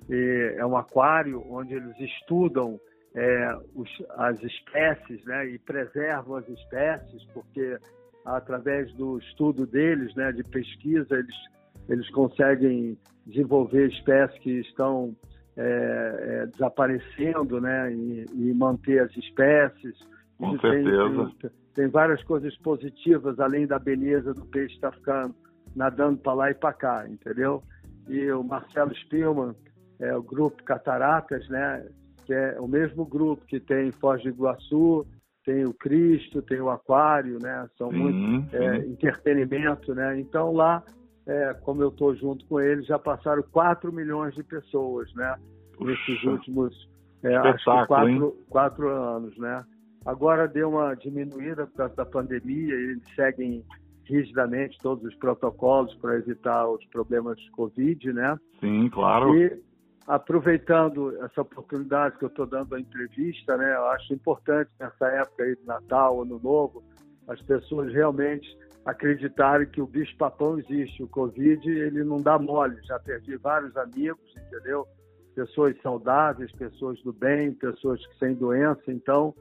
E 0.09 0.55
é 0.57 0.65
um 0.65 0.77
aquário 0.77 1.45
onde 1.51 1.75
eles 1.75 1.99
estudam 1.99 2.79
é, 3.15 3.59
os, 3.75 3.89
as 4.11 4.41
espécies 4.43 5.25
né, 5.25 5.49
e 5.49 5.59
preservam 5.59 6.37
as 6.37 6.49
espécies, 6.49 7.25
porque 7.35 7.77
através 8.25 8.93
do 8.95 9.19
estudo 9.19 9.67
deles, 9.67 10.15
né, 10.15 10.31
de 10.31 10.45
pesquisa, 10.45 11.17
eles 11.17 11.53
eles 11.89 12.09
conseguem 12.11 12.97
desenvolver 13.27 13.89
espécies 13.89 14.39
que 14.41 14.61
estão 14.61 15.15
é, 15.57 16.43
é, 16.43 16.47
desaparecendo, 16.47 17.61
né? 17.61 17.93
E, 17.93 18.27
e, 18.33 18.55
manter 18.55 19.01
as 19.01 19.15
espécies. 19.17 19.99
Com 20.39 20.59
certeza. 20.59 21.31
Tem, 21.41 21.51
tem, 21.75 21.89
várias 21.89 22.23
coisas 22.25 22.57
positivas, 22.59 23.39
além 23.39 23.67
da 23.67 23.79
beleza 23.79 24.33
do 24.33 24.47
peixe 24.47 24.75
estar 24.75 24.91
tá 24.91 24.97
ficando 24.97 25.35
nadando 25.75 26.19
para 26.19 26.35
lá 26.35 26.51
e 26.51 26.55
para 26.55 26.73
cá, 26.73 27.07
entendeu? 27.09 27.63
E 28.09 28.31
o 28.31 28.43
Marcelo 28.43 28.95
Spillman, 28.95 29.55
é, 30.01 30.15
o 30.17 30.23
grupo 30.23 30.63
Cataratas, 30.65 31.49
né? 31.49 31.87
Que 32.25 32.35
é 32.35 32.61
o 32.61 32.69
mesmo 32.69 33.05
grupo 33.05 33.45
que 33.47 33.61
tem 33.61 33.91
Foz 33.93 34.23
do 34.23 34.29
Iguaçu, 34.29 35.07
tem 35.45 35.65
o 35.65 35.75
Cristo, 35.75 36.41
tem 36.41 36.61
o 36.61 36.71
Aquário, 36.71 37.39
né? 37.43 37.69
São 37.77 37.91
sim, 37.91 37.99
muito 37.99 38.57
é, 38.57 38.79
entretenimento, 38.79 39.95
né? 39.95 40.19
Então 40.19 40.53
lá 40.53 40.83
é, 41.27 41.55
como 41.63 41.83
eu 41.83 41.89
estou 41.89 42.15
junto 42.15 42.45
com 42.47 42.61
ele, 42.61 42.83
já 42.83 42.99
passaram 42.99 43.43
4 43.51 43.93
milhões 43.93 44.35
de 44.35 44.43
pessoas, 44.43 45.13
né? 45.15 45.37
Puxa. 45.77 45.91
Nesses 45.91 46.25
últimos 46.25 46.89
é, 47.23 47.37
acho 47.37 47.59
que 47.59 47.87
quatro, 47.87 48.37
quatro 48.49 48.89
anos, 48.89 49.37
né? 49.39 49.65
Agora 50.05 50.49
deu 50.49 50.71
uma 50.71 50.95
diminuída 50.95 51.67
por 51.67 51.77
causa 51.77 51.95
da 51.95 52.05
pandemia, 52.05 52.75
eles 52.75 53.03
seguem 53.15 53.65
rigidamente 54.05 54.77
todos 54.83 55.05
os 55.05 55.15
protocolos 55.15 55.95
para 55.95 56.17
evitar 56.17 56.69
os 56.69 56.85
problemas 56.87 57.39
de 57.39 57.51
Covid, 57.53 58.13
né? 58.13 58.37
Sim, 58.59 58.89
claro. 58.91 59.37
E 59.37 59.63
aproveitando 60.09 61.17
essa 61.25 61.43
oportunidade 61.43 62.19
que 62.19 62.25
eu 62.25 62.29
estou 62.29 62.47
dando 62.47 62.75
a 62.75 62.81
entrevista, 62.81 63.57
né? 63.57 63.77
Eu 63.77 63.87
acho 63.87 64.13
importante 64.13 64.71
nessa 64.81 65.07
época 65.07 65.45
aí 65.45 65.55
de 65.55 65.65
Natal, 65.65 66.23
Ano 66.23 66.41
Novo, 66.43 66.83
as 67.29 67.41
pessoas 67.43 67.93
realmente 67.93 68.47
acreditarem 68.85 69.69
que 69.69 69.81
o 69.81 69.87
bicho-papão 69.87 70.59
existe. 70.59 71.03
O 71.03 71.09
Covid, 71.09 71.69
ele 71.69 72.03
não 72.05 72.19
dá 72.19 72.39
mole. 72.39 72.77
Já 72.85 72.99
perdi 72.99 73.37
vários 73.37 73.77
amigos, 73.77 74.23
entendeu? 74.37 74.87
Pessoas 75.35 75.75
saudáveis, 75.83 76.51
pessoas 76.53 77.01
do 77.03 77.13
bem, 77.13 77.53
pessoas 77.55 78.01
sem 78.19 78.35
doença. 78.35 78.83
Então, 78.89 79.35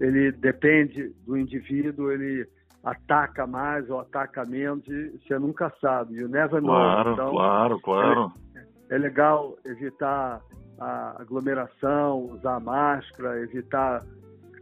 ele 0.00 0.32
depende 0.32 1.14
do 1.24 1.36
indivíduo, 1.36 2.10
ele 2.10 2.46
ataca 2.82 3.46
mais 3.46 3.88
ou 3.90 4.00
ataca 4.00 4.44
menos 4.44 4.86
e 4.88 5.18
você 5.18 5.38
nunca 5.38 5.72
sabe. 5.80 6.16
You 6.16 6.28
never 6.28 6.60
know. 6.60 6.74
Claro, 6.74 7.12
então, 7.12 7.30
claro, 7.30 7.80
claro. 7.80 8.32
É, 8.56 8.96
é 8.96 8.98
legal 8.98 9.56
evitar 9.64 10.40
a 10.78 11.20
aglomeração, 11.20 12.24
usar 12.32 12.58
máscara, 12.60 13.40
evitar 13.40 14.02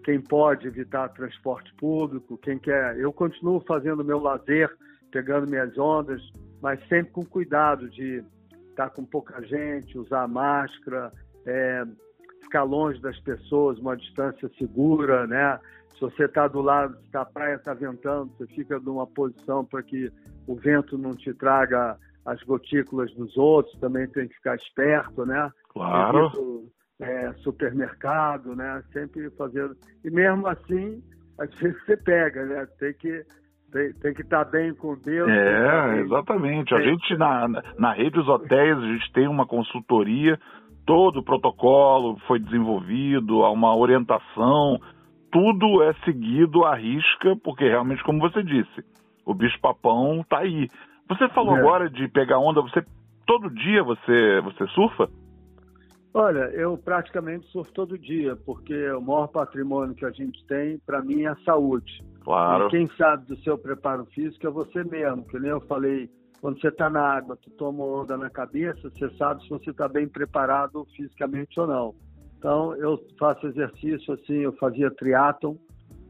quem 0.09 0.23
pode 0.23 0.67
evitar 0.67 1.11
transporte 1.11 1.71
público, 1.75 2.39
quem 2.39 2.59
quer. 2.59 2.99
Eu 2.99 3.13
continuo 3.13 3.61
fazendo 3.61 4.03
meu 4.03 4.19
lazer, 4.19 4.75
pegando 5.13 5.51
minhas 5.51 5.77
ondas, 5.77 6.23
mas 6.63 6.81
sempre 6.89 7.13
com 7.13 7.23
cuidado 7.27 7.91
de 7.91 8.25
estar 8.71 8.89
com 8.89 9.05
pouca 9.05 9.43
gente, 9.43 9.99
usar 9.99 10.27
máscara, 10.27 11.13
é, 11.45 11.85
ficar 12.41 12.63
longe 12.63 12.99
das 13.03 13.21
pessoas, 13.21 13.79
uma 13.79 13.99
distância 13.99 14.51
segura, 14.57 15.27
né? 15.27 15.61
Se 15.93 16.01
você 16.01 16.25
está 16.25 16.49
do 16.49 16.63
lado, 16.63 16.97
se 17.11 17.15
a 17.15 17.27
praia 17.27 17.57
está 17.57 17.75
ventando, 17.75 18.33
você 18.39 18.47
fica 18.47 18.81
numa 18.81 19.07
posição 19.07 19.63
para 19.63 19.83
que 19.83 20.11
o 20.47 20.55
vento 20.55 20.97
não 20.97 21.15
te 21.15 21.35
traga 21.35 21.99
as 22.25 22.43
gotículas 22.45 23.13
dos 23.13 23.37
outros, 23.37 23.79
também 23.79 24.09
tem 24.09 24.27
que 24.27 24.37
ficar 24.37 24.57
esperto, 24.57 25.27
né? 25.27 25.53
Claro. 25.69 26.29
Evito, 26.29 26.73
é, 27.01 27.33
supermercado, 27.39 28.55
né? 28.55 28.83
Sempre 28.93 29.31
fazendo. 29.31 29.77
E 30.05 30.11
mesmo 30.11 30.47
assim, 30.47 31.03
às 31.39 31.55
vezes 31.59 31.83
você 31.85 31.97
pega, 31.97 32.45
né? 32.45 32.67
Tem 32.79 32.93
que 32.95 33.25
tem, 33.73 33.93
tem 33.95 34.15
que 34.15 34.23
estar 34.23 34.45
tá 34.45 34.51
bem 34.51 34.75
com 34.75 34.97
Deus. 34.97 35.29
É, 35.29 36.01
exatamente. 36.01 36.75
A 36.75 36.81
gente 36.81 37.17
na, 37.17 37.49
na 37.79 37.93
rede 37.93 38.11
dos 38.11 38.29
hotéis, 38.29 38.79
a 38.79 38.87
gente 38.87 39.13
tem 39.13 39.29
uma 39.29 39.47
consultoria, 39.47 40.39
todo 40.87 41.21
o 41.21 41.25
protocolo 41.25 42.19
foi 42.27 42.39
desenvolvido, 42.39 43.45
há 43.45 43.51
uma 43.51 43.77
orientação, 43.77 44.81
tudo 45.31 45.83
é 45.83 45.93
seguido 46.05 46.65
à 46.65 46.75
risca, 46.75 47.37
porque 47.45 47.69
realmente, 47.69 48.03
como 48.03 48.21
você 48.21 48.43
disse, 48.43 48.85
o 49.25 49.35
bicho-papão 49.35 50.23
está 50.23 50.39
aí. 50.39 50.67
Você 51.09 51.29
falou 51.29 51.57
é. 51.57 51.61
agora 51.61 51.91
de 51.91 52.09
pegar 52.09 52.39
onda, 52.39 52.63
você 52.63 52.83
todo 53.27 53.51
dia 53.51 53.83
você, 53.85 54.41
você 54.41 54.67
surfa? 54.69 55.09
Olha, 56.15 56.51
eu 56.51 56.77
praticamente 56.77 57.47
surfo 57.49 57.73
todo 57.73 57.99
dia, 57.99 58.35
porque 58.35 58.91
o 58.93 59.01
maior 59.01 59.27
patrimônio 59.29 59.95
que 59.95 60.05
a 60.05 60.11
gente 60.11 60.45
tem, 60.47 60.79
para 60.79 61.03
mim, 61.03 61.23
é 61.23 61.29
a 61.29 61.37
saúde. 61.45 62.03
Claro. 62.23 62.67
E 62.67 62.71
quem 62.71 62.87
sabe 62.97 63.27
do 63.27 63.37
seu 63.43 63.59
preparo 63.59 64.07
físico 64.07 64.47
é 64.47 64.51
você 64.51 64.83
mesmo, 64.85 65.25
que 65.27 65.39
nem 65.39 65.51
eu 65.51 65.61
falei, 65.63 66.11
quando 66.41 66.61
você 66.61 66.69
está 66.69 66.89
na 66.89 67.03
água, 67.03 67.37
tu 67.37 67.51
toma 67.51 67.85
onda 67.85 68.17
na 68.17 68.31
cabeça, 68.31 68.91
você 68.91 69.11
sabe 69.17 69.43
se 69.43 69.49
você 69.49 69.71
está 69.71 69.89
bem 69.89 70.09
preparado 70.09 70.87
fisicamente 70.97 71.59
ou 71.61 71.67
não. 71.67 71.95
Então, 72.39 72.75
eu 72.77 72.99
faço 73.19 73.47
exercício 73.47 74.15
assim, 74.15 74.39
eu 74.39 74.53
fazia 74.53 74.91
triatlon, 74.93 75.57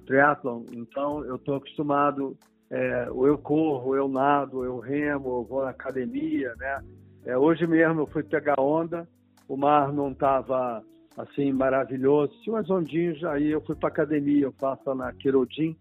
triatlon 0.06 0.62
então 0.72 1.24
eu 1.24 1.36
estou 1.36 1.56
acostumado, 1.56 2.36
é, 2.70 3.08
ou 3.10 3.26
eu 3.26 3.38
corro, 3.38 3.88
ou 3.88 3.96
eu 3.96 4.08
nado, 4.08 4.58
ou 4.58 4.64
eu 4.64 4.78
remo, 4.78 5.28
ou 5.28 5.44
vou 5.44 5.64
na 5.64 5.70
academia, 5.70 6.54
né? 6.56 6.82
É, 7.24 7.36
hoje 7.36 7.66
mesmo 7.66 8.02
eu 8.02 8.06
fui 8.06 8.22
pegar 8.22 8.60
onda, 8.60 9.08
o 9.48 9.56
mar 9.56 9.92
não 9.92 10.10
estava 10.10 10.84
assim 11.16 11.52
maravilhoso, 11.52 12.32
tinha 12.42 12.54
umas 12.54 12.70
ondinhas, 12.70 13.24
aí 13.24 13.48
eu 13.50 13.60
fui 13.62 13.74
para 13.74 13.88
academia, 13.88 14.44
eu 14.44 14.52
faço 14.52 14.94
na 14.94 15.12
Quirodim, 15.12 15.76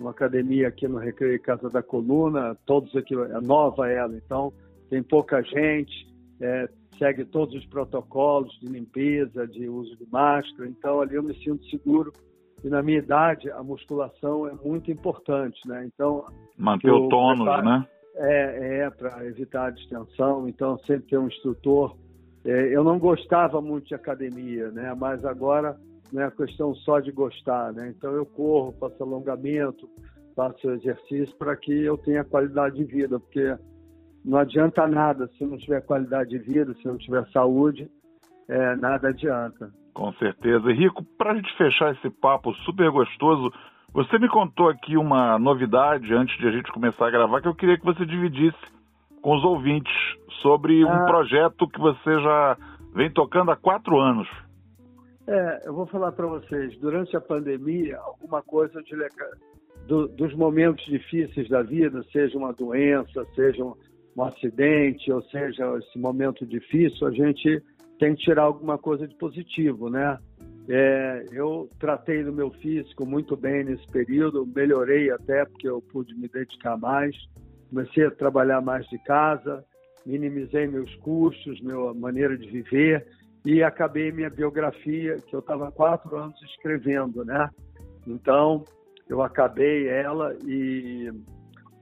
uma 0.00 0.10
academia 0.10 0.68
aqui 0.68 0.88
no 0.88 0.98
Recreio 0.98 1.40
Casa 1.40 1.68
da 1.70 1.82
Coluna, 1.82 2.56
todos 2.66 2.94
aqui, 2.96 3.14
é 3.14 3.40
nova 3.40 3.88
ela, 3.88 4.16
então 4.16 4.52
tem 4.90 5.02
pouca 5.02 5.40
gente, 5.42 6.06
é, 6.40 6.68
segue 6.98 7.24
todos 7.24 7.54
os 7.54 7.64
protocolos 7.66 8.58
de 8.60 8.66
limpeza, 8.66 9.46
de 9.46 9.68
uso 9.68 9.96
de 9.96 10.06
máscara, 10.10 10.68
então 10.68 11.00
ali 11.00 11.14
eu 11.14 11.22
me 11.22 11.34
sinto 11.42 11.64
seguro. 11.66 12.12
E 12.64 12.68
na 12.68 12.82
minha 12.82 12.98
idade 12.98 13.50
a 13.50 13.62
musculação 13.62 14.46
é 14.46 14.52
muito 14.64 14.90
importante, 14.90 15.60
né? 15.66 15.84
Então 15.84 16.24
manter 16.56 16.92
o 16.92 17.08
tônus, 17.08 17.46
né? 17.64 17.86
É, 18.14 18.78
é 18.80 18.90
para 18.90 19.24
evitar 19.26 19.66
a 19.66 19.70
distensão, 19.70 20.48
então 20.48 20.78
sempre 20.80 21.08
ter 21.08 21.18
um 21.18 21.26
instrutor 21.26 21.96
eu 22.44 22.82
não 22.82 22.98
gostava 22.98 23.60
muito 23.60 23.88
de 23.88 23.94
academia, 23.94 24.70
né? 24.70 24.94
Mas 24.98 25.24
agora 25.24 25.76
não 26.12 26.22
é 26.22 26.30
questão 26.30 26.74
só 26.74 27.00
de 27.00 27.12
gostar, 27.12 27.72
né? 27.72 27.92
Então 27.96 28.10
eu 28.12 28.26
corro, 28.26 28.74
faço 28.78 29.02
alongamento, 29.02 29.88
faço 30.34 30.70
exercício 30.70 31.36
para 31.36 31.56
que 31.56 31.72
eu 31.72 31.96
tenha 31.96 32.24
qualidade 32.24 32.76
de 32.76 32.84
vida, 32.84 33.18
porque 33.18 33.56
não 34.24 34.38
adianta 34.38 34.86
nada 34.86 35.28
se 35.38 35.44
não 35.44 35.56
tiver 35.56 35.80
qualidade 35.82 36.30
de 36.30 36.38
vida, 36.38 36.74
se 36.74 36.86
não 36.86 36.96
tiver 36.96 37.26
saúde, 37.30 37.88
é, 38.48 38.76
nada 38.76 39.08
adianta. 39.08 39.70
Com 39.94 40.12
certeza. 40.14 40.72
Rico, 40.72 41.04
para 41.16 41.32
a 41.32 41.34
gente 41.34 41.56
fechar 41.56 41.92
esse 41.94 42.10
papo 42.10 42.52
super 42.64 42.90
gostoso, 42.90 43.52
você 43.92 44.18
me 44.18 44.28
contou 44.28 44.68
aqui 44.68 44.96
uma 44.96 45.38
novidade 45.38 46.12
antes 46.14 46.36
de 46.38 46.48
a 46.48 46.50
gente 46.50 46.72
começar 46.72 47.06
a 47.06 47.10
gravar 47.10 47.40
que 47.40 47.48
eu 47.48 47.54
queria 47.54 47.78
que 47.78 47.84
você 47.84 48.06
dividisse 48.06 48.56
com 49.22 49.36
os 49.36 49.44
ouvintes 49.44 49.92
sobre 50.42 50.82
ah. 50.82 50.88
um 50.88 51.06
projeto 51.06 51.68
que 51.68 51.80
você 51.80 52.20
já 52.20 52.58
vem 52.94 53.10
tocando 53.10 53.52
há 53.52 53.56
quatro 53.56 53.98
anos. 53.98 54.28
É, 55.26 55.62
eu 55.64 55.72
vou 55.72 55.86
falar 55.86 56.12
para 56.12 56.26
vocês, 56.26 56.76
durante 56.80 57.16
a 57.16 57.20
pandemia, 57.20 57.96
alguma 57.98 58.42
coisa 58.42 58.82
de, 58.82 58.96
do, 59.86 60.08
dos 60.08 60.34
momentos 60.34 60.84
difíceis 60.84 61.48
da 61.48 61.62
vida, 61.62 62.04
seja 62.12 62.36
uma 62.36 62.52
doença, 62.52 63.24
seja 63.34 63.64
um, 63.64 63.74
um 64.16 64.24
acidente, 64.24 65.12
ou 65.12 65.22
seja 65.22 65.78
esse 65.78 65.98
momento 65.98 66.44
difícil, 66.44 67.06
a 67.06 67.12
gente 67.12 67.62
tem 68.00 68.16
que 68.16 68.24
tirar 68.24 68.42
alguma 68.42 68.76
coisa 68.76 69.06
de 69.06 69.14
positivo, 69.14 69.88
né? 69.88 70.18
É, 70.68 71.24
eu 71.32 71.68
tratei 71.78 72.24
do 72.24 72.32
meu 72.32 72.50
físico 72.50 73.06
muito 73.06 73.36
bem 73.36 73.64
nesse 73.64 73.86
período, 73.88 74.46
melhorei 74.46 75.10
até 75.10 75.44
porque 75.44 75.68
eu 75.68 75.80
pude 75.80 76.14
me 76.14 76.28
dedicar 76.28 76.76
mais 76.76 77.16
comecei 77.72 78.04
a 78.04 78.10
trabalhar 78.10 78.60
mais 78.60 78.86
de 78.88 78.98
casa, 78.98 79.64
minimizei 80.04 80.66
meus 80.66 80.94
custos, 80.96 81.58
minha 81.62 81.94
maneira 81.94 82.36
de 82.36 82.46
viver 82.48 83.06
e 83.46 83.62
acabei 83.62 84.12
minha 84.12 84.28
biografia, 84.28 85.16
que 85.26 85.34
eu 85.34 85.40
estava 85.40 85.72
quatro 85.72 86.14
anos 86.16 86.40
escrevendo, 86.42 87.24
né? 87.24 87.48
Então, 88.06 88.62
eu 89.08 89.22
acabei 89.22 89.88
ela 89.88 90.36
e 90.44 91.10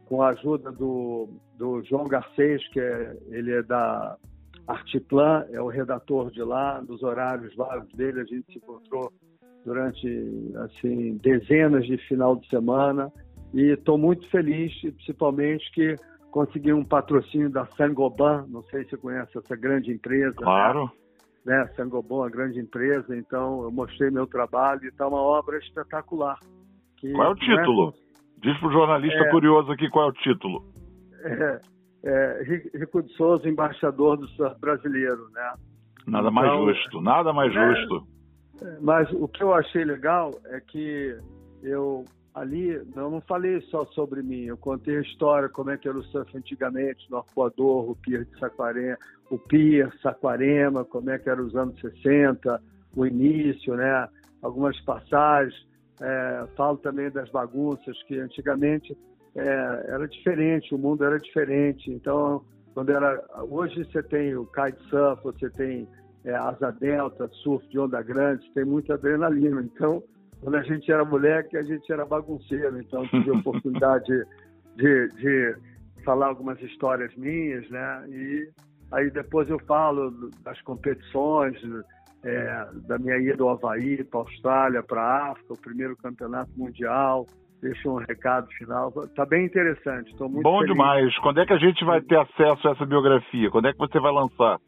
com 0.07 0.23
a 0.23 0.29
ajuda 0.29 0.71
do, 0.71 1.29
do 1.59 1.83
João 1.83 2.05
Garcês, 2.05 2.67
que 2.69 2.81
é, 2.81 3.17
ele 3.29 3.53
é 3.53 3.63
da 3.63 4.17
Artiplan, 4.69 5.45
é 5.51 5.61
o 5.61 5.69
redator 5.69 6.31
de 6.31 6.43
lá, 6.43 6.81
dos 6.81 7.03
horários 7.03 7.55
vagos 7.57 7.93
dele, 7.95 8.21
a 8.21 8.25
gente 8.25 8.53
se 8.53 8.59
encontrou 8.59 9.13
durante 9.65 10.53
assim 10.57 11.19
dezenas 11.19 11.85
de 11.85 11.97
final 12.09 12.37
de 12.37 12.49
semana 12.49 13.13
e 13.53 13.73
estou 13.73 13.99
muito 13.99 14.29
feliz, 14.31 14.73
principalmente 14.81 15.71
que 15.73 15.97
consegui 16.31 16.73
um 16.73 16.85
patrocínio 16.85 17.51
da 17.51 17.67
Sangoban, 17.67 18.47
não 18.49 18.63
sei 18.65 18.85
se 18.85 18.91
você 18.91 18.97
conhece 18.97 19.37
essa 19.37 19.57
grande 19.57 19.91
empresa. 19.91 20.37
Né? 20.37 20.43
Claro. 20.43 20.91
Né? 21.45 21.67
Sangoban, 21.77 22.17
uma 22.17 22.31
grande 22.31 22.61
empresa, 22.61 23.17
então 23.17 23.65
eu 23.65 23.71
mostrei 23.71 24.11
meu 24.11 24.27
trabalho 24.27 24.85
e 24.85 24.89
está 24.89 25.07
uma 25.09 25.21
obra 25.21 25.59
espetacular. 25.59 26.39
Que, 26.97 27.13
qual 27.13 27.29
é 27.29 27.31
o 27.31 27.35
título? 27.35 27.95
É... 28.07 28.11
Diz 28.43 28.59
para 28.59 28.69
o 28.69 28.73
jornalista 28.73 29.19
é... 29.19 29.31
curioso 29.31 29.73
aqui 29.73 29.89
qual 29.91 30.07
é 30.07 30.09
o 30.11 30.13
título. 30.13 30.65
É, 31.23 31.61
é, 32.05 32.43
Rico 32.75 33.03
de 33.03 33.13
Souza, 33.15 33.49
embaixador 33.49 34.17
do 34.17 34.27
brasileiro, 34.59 35.29
né? 35.33 35.53
Nada 36.07 36.31
mais 36.31 36.51
então, 36.51 36.73
justo, 36.73 37.01
nada 37.01 37.33
mais 37.33 37.55
é, 37.55 37.75
justo. 37.75 38.07
Mas 38.81 39.11
o 39.13 39.29
que 39.29 39.43
eu 39.43 39.53
achei 39.55 39.85
legal 39.85 40.31
é 40.47 40.61
que 40.61 41.17
eu 41.63 42.05
ali 42.35 42.71
eu 42.71 43.11
não 43.11 43.21
falei 43.21 43.61
só 43.63 43.85
sobre 43.87 44.23
mim, 44.23 44.45
eu 44.45 44.57
contei 44.57 44.99
a 44.99 45.03
história, 45.03 45.49
como 45.49 45.71
é 45.71 45.77
que 45.77 45.89
era 45.89 45.99
o 45.99 46.05
surf 46.05 46.37
antigamente, 46.37 47.11
no 47.11 47.19
Arpoador, 47.19 47.91
o 47.91 47.97
Pier 47.97 48.25
de 48.25 48.39
Saquarema, 48.39 48.99
o 49.31 49.39
Pier 49.39 49.93
Saquarema, 50.01 50.85
como 50.85 51.11
é 51.11 51.19
que 51.19 51.29
era 51.29 51.43
os 51.43 51.55
anos 51.57 51.81
60, 51.81 52.63
o 52.95 53.07
início, 53.07 53.75
né? 53.75 54.09
Algumas 54.43 54.81
passagens, 54.83 55.55
é, 56.01 56.47
falo 56.57 56.79
também 56.79 57.11
das 57.11 57.29
bagunças 57.31 58.01
que 58.05 58.19
antigamente 58.19 58.97
é, 59.35 59.85
era 59.89 60.09
diferente, 60.09 60.75
o 60.75 60.79
mundo 60.79 61.05
era 61.05 61.19
diferente. 61.19 61.91
Então, 61.91 62.43
quando 62.75 62.91
era 62.91 63.23
hoje 63.51 63.85
você 63.85 64.03
tem 64.03 64.35
o 64.35 64.47
kitesurf, 64.47 65.23
você 65.23 65.51
tem 65.51 65.89
é, 66.25 66.35
asa 66.35 66.71
delta, 66.71 67.29
surf 67.43 67.67
de 67.69 67.79
onda 67.79 68.03
grande, 68.03 68.47
você 68.47 68.53
tem 68.55 68.65
muita 68.65 68.95
adrenalina. 68.95 69.61
Então, 69.63 70.03
quando 70.41 70.57
a 70.57 70.63
gente 70.63 70.91
era 70.91 71.05
moleque, 71.05 71.57
a 71.57 71.63
gente 71.63 71.91
era 71.93 72.05
bagunceiro. 72.05 72.81
Então, 72.81 73.07
tive 73.09 73.31
a 73.31 73.35
oportunidade 73.39 74.13
de, 74.77 75.09
de 75.09 75.57
falar 76.05 76.29
algumas 76.29 76.61
histórias 76.63 77.15
minhas, 77.17 77.69
né? 77.71 78.05
E 78.09 78.49
aí 78.93 79.11
depois 79.11 79.49
eu 79.49 79.59
falo 79.61 80.31
das 80.43 80.61
competições, 80.63 81.57
é, 82.25 82.69
da 82.87 82.99
minha 82.99 83.19
ida 83.19 83.43
ao 83.43 83.51
Havaí, 83.51 84.03
para 84.05 84.21
a 84.21 84.23
Austrália, 84.23 84.83
para 84.83 85.03
a 85.03 85.33
África, 85.33 85.53
o 85.53 85.61
primeiro 85.61 85.97
campeonato 85.97 86.51
mundial. 86.57 87.27
Deixo 87.63 87.91
um 87.91 87.97
recado 87.97 88.49
final. 88.53 88.91
Está 89.05 89.27
bem 89.27 89.45
interessante. 89.45 90.11
Estou 90.11 90.31
muito 90.31 90.43
Bom 90.43 90.61
feliz. 90.61 90.73
demais. 90.73 91.19
Quando 91.19 91.41
é 91.41 91.47
que 91.47 91.53
a 91.53 91.59
gente 91.59 91.85
vai 91.85 92.01
ter 92.01 92.19
acesso 92.19 92.67
a 92.67 92.71
essa 92.71 92.87
biografia? 92.87 93.51
Quando 93.51 93.69
é 93.69 93.73
que 93.73 93.79
você 93.79 94.01
vai 94.01 94.11
lançar? 94.11 94.59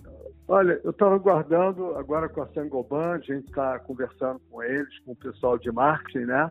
Olha, 0.48 0.80
eu 0.84 0.90
estava 0.90 1.14
aguardando 1.14 1.94
agora 1.96 2.28
com 2.28 2.42
a 2.42 2.46
Sangoban, 2.48 3.12
a 3.12 3.18
gente 3.18 3.46
está 3.46 3.78
conversando 3.78 4.40
com 4.50 4.62
eles, 4.62 4.98
com 5.00 5.12
o 5.12 5.16
pessoal 5.16 5.56
de 5.56 5.70
marketing, 5.70 6.26
né? 6.26 6.50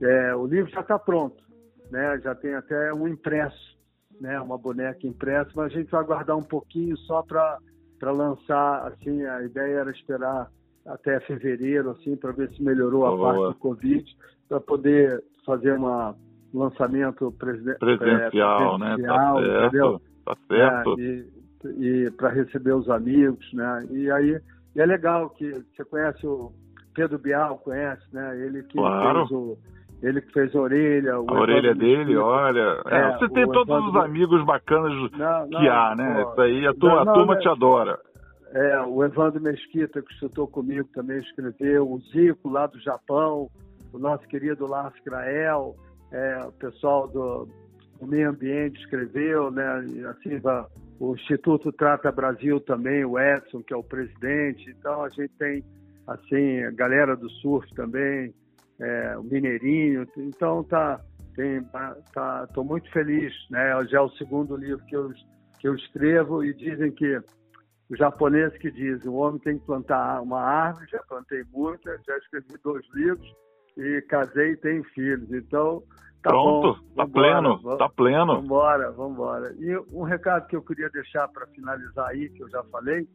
É, 0.00 0.34
o 0.34 0.46
livro 0.46 0.70
já 0.70 0.80
está 0.80 0.98
pronto, 0.98 1.42
né? 1.90 2.18
Já 2.22 2.34
tem 2.34 2.54
até 2.54 2.92
um 2.92 3.06
impresso, 3.06 3.76
né? 4.20 4.40
Uma 4.40 4.58
boneca 4.58 5.06
impressa, 5.06 5.50
mas 5.54 5.72
a 5.72 5.76
gente 5.76 5.90
vai 5.90 6.00
aguardar 6.00 6.36
um 6.36 6.42
pouquinho 6.42 6.96
só 6.98 7.22
para 7.22 7.58
para 7.98 8.12
lançar, 8.12 8.88
assim, 8.88 9.24
a 9.24 9.42
ideia 9.42 9.78
era 9.78 9.90
esperar 9.90 10.50
até 10.86 11.18
fevereiro, 11.20 11.90
assim, 11.90 12.16
para 12.16 12.32
ver 12.32 12.50
se 12.50 12.62
melhorou 12.62 13.06
a 13.06 13.18
parte 13.18 13.54
do 13.54 13.58
Covid, 13.58 14.16
para 14.48 14.60
poder 14.60 15.24
fazer 15.44 15.72
uma, 15.72 16.14
um 16.54 16.58
lançamento 16.60 17.32
presencial, 17.32 17.90
é, 17.90 17.96
presencial, 17.96 18.78
né? 18.78 18.96
Tá 18.98 19.70
certo, 19.70 20.02
tá 20.24 20.36
certo. 20.48 21.00
É, 21.00 21.02
e, 21.02 21.35
e 21.78 22.10
para 22.12 22.30
receber 22.30 22.72
os 22.72 22.88
amigos, 22.88 23.52
né? 23.52 23.86
E 23.90 24.10
aí 24.10 24.40
e 24.76 24.80
é 24.80 24.84
legal 24.84 25.30
que 25.30 25.50
você 25.50 25.84
conhece 25.86 26.26
o 26.26 26.52
Pedro 26.94 27.18
Bial, 27.18 27.58
conhece, 27.58 28.02
né? 28.12 28.38
Ele 28.44 28.62
que 28.62 28.76
claro. 28.76 29.20
fez 29.20 29.30
o 29.30 29.58
ele 30.02 30.20
que 30.20 30.32
fez 30.32 30.54
a 30.54 30.60
orelha. 30.60 31.14
a 31.14 31.20
orelha 31.20 31.74
dele, 31.74 32.16
olha. 32.18 32.82
É, 32.86 32.98
é, 32.98 33.18
você 33.18 33.28
tem 33.30 33.50
todos 33.50 33.88
os 33.88 33.96
amigos 33.96 34.44
bacanas 34.44 34.92
não, 35.12 35.48
não, 35.48 35.60
que 35.60 35.68
há, 35.68 35.94
né? 35.96 36.22
Pô, 36.22 36.32
Isso 36.32 36.40
aí, 36.42 36.66
a, 36.66 36.74
tua, 36.74 37.04
não, 37.04 37.12
a 37.12 37.14
turma 37.14 37.38
te 37.38 37.48
adora. 37.48 37.98
É, 38.52 38.80
o 38.82 39.02
Evandro 39.02 39.40
Mesquita, 39.40 40.02
que 40.02 40.12
estudou 40.12 40.46
comigo, 40.46 40.86
também 40.94 41.18
escreveu. 41.18 41.90
O 41.90 41.98
Zico, 42.12 42.50
lá 42.50 42.66
do 42.66 42.78
Japão. 42.80 43.48
O 43.92 43.98
nosso 43.98 44.28
querido 44.28 44.66
Lars 44.66 44.94
Grael. 45.04 45.74
É, 46.12 46.44
o 46.44 46.52
pessoal 46.52 47.08
do, 47.08 47.48
do 47.98 48.06
meio 48.06 48.28
ambiente 48.28 48.78
escreveu, 48.80 49.50
né? 49.50 49.66
Assim, 50.10 50.38
o 50.98 51.14
Instituto 51.14 51.72
Trata 51.72 52.10
Brasil 52.10 52.60
também, 52.60 53.04
o 53.04 53.18
Edson, 53.18 53.62
que 53.62 53.74
é 53.74 53.76
o 53.76 53.82
presidente. 53.82 54.70
Então, 54.70 55.02
a 55.02 55.08
gente 55.08 55.32
tem, 55.38 55.64
assim, 56.06 56.62
a 56.62 56.70
galera 56.70 57.16
do 57.16 57.28
surf 57.30 57.72
também, 57.74 58.34
é, 58.80 59.16
o 59.18 59.22
Mineirinho. 59.22 60.06
Então, 60.16 60.64
tá, 60.64 61.00
tem, 61.34 61.62
tá, 62.12 62.46
tô 62.54 62.64
muito 62.64 62.90
feliz, 62.90 63.32
né? 63.50 63.84
Já 63.86 63.98
é 63.98 64.00
o 64.00 64.10
segundo 64.10 64.56
livro 64.56 64.84
que 64.86 64.96
eu, 64.96 65.12
que 65.58 65.68
eu 65.68 65.74
escrevo 65.74 66.42
e 66.42 66.54
dizem 66.54 66.90
que 66.92 67.20
o 67.88 67.96
japonês 67.96 68.56
que 68.58 68.70
diz 68.70 69.04
o 69.04 69.14
homem 69.14 69.38
tem 69.40 69.58
que 69.58 69.66
plantar 69.66 70.20
uma 70.20 70.40
árvore, 70.40 70.90
já 70.90 71.00
plantei 71.08 71.44
muita, 71.52 71.96
já 72.06 72.16
escrevi 72.18 72.54
dois 72.64 72.84
livros 72.94 73.32
e 73.76 74.00
casei 74.08 74.52
e 74.52 74.56
tenho 74.56 74.84
filhos. 74.84 75.30
Então, 75.30 75.82
Tá 76.26 76.32
Pronto, 76.32 76.80
bom, 76.80 76.94
tá 76.96 77.06
pleno, 77.06 77.60
vamos, 77.62 77.78
tá 77.78 77.88
pleno. 77.88 78.42
Vamos 78.92 79.14
embora. 79.14 79.54
E 79.60 79.78
um 79.92 80.02
recado 80.02 80.48
que 80.48 80.56
eu 80.56 80.62
queria 80.62 80.90
deixar 80.90 81.28
para 81.28 81.46
finalizar 81.46 82.08
aí, 82.08 82.28
que 82.30 82.42
eu 82.42 82.50
já 82.50 82.64
falei, 82.64 83.06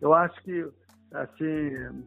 eu 0.00 0.14
acho 0.14 0.42
que, 0.42 0.66
assim, 1.12 2.04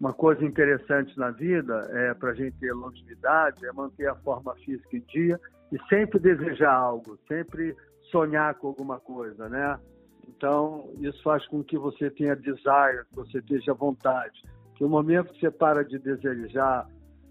uma 0.00 0.12
coisa 0.12 0.44
interessante 0.44 1.16
na 1.16 1.30
vida, 1.30 1.88
é, 1.92 2.12
para 2.12 2.32
a 2.32 2.34
gente 2.34 2.58
ter 2.58 2.72
longevidade, 2.72 3.64
é 3.64 3.72
manter 3.72 4.08
a 4.08 4.16
forma 4.16 4.52
física 4.64 4.96
em 4.96 5.04
dia 5.12 5.40
e 5.70 5.78
sempre 5.88 6.18
desejar 6.18 6.74
algo, 6.74 7.16
sempre 7.28 7.76
sonhar 8.10 8.52
com 8.56 8.66
alguma 8.66 8.98
coisa, 8.98 9.48
né? 9.48 9.78
Então, 10.26 10.90
isso 10.98 11.22
faz 11.22 11.46
com 11.46 11.62
que 11.62 11.78
você 11.78 12.10
tenha 12.10 12.34
desire, 12.34 13.04
que 13.10 13.14
você 13.14 13.38
esteja 13.38 13.72
vontade. 13.72 14.42
Que 14.74 14.82
o 14.82 14.88
momento 14.88 15.32
que 15.34 15.38
você 15.38 15.52
para 15.52 15.84
de 15.84 16.00
desejar 16.00 16.84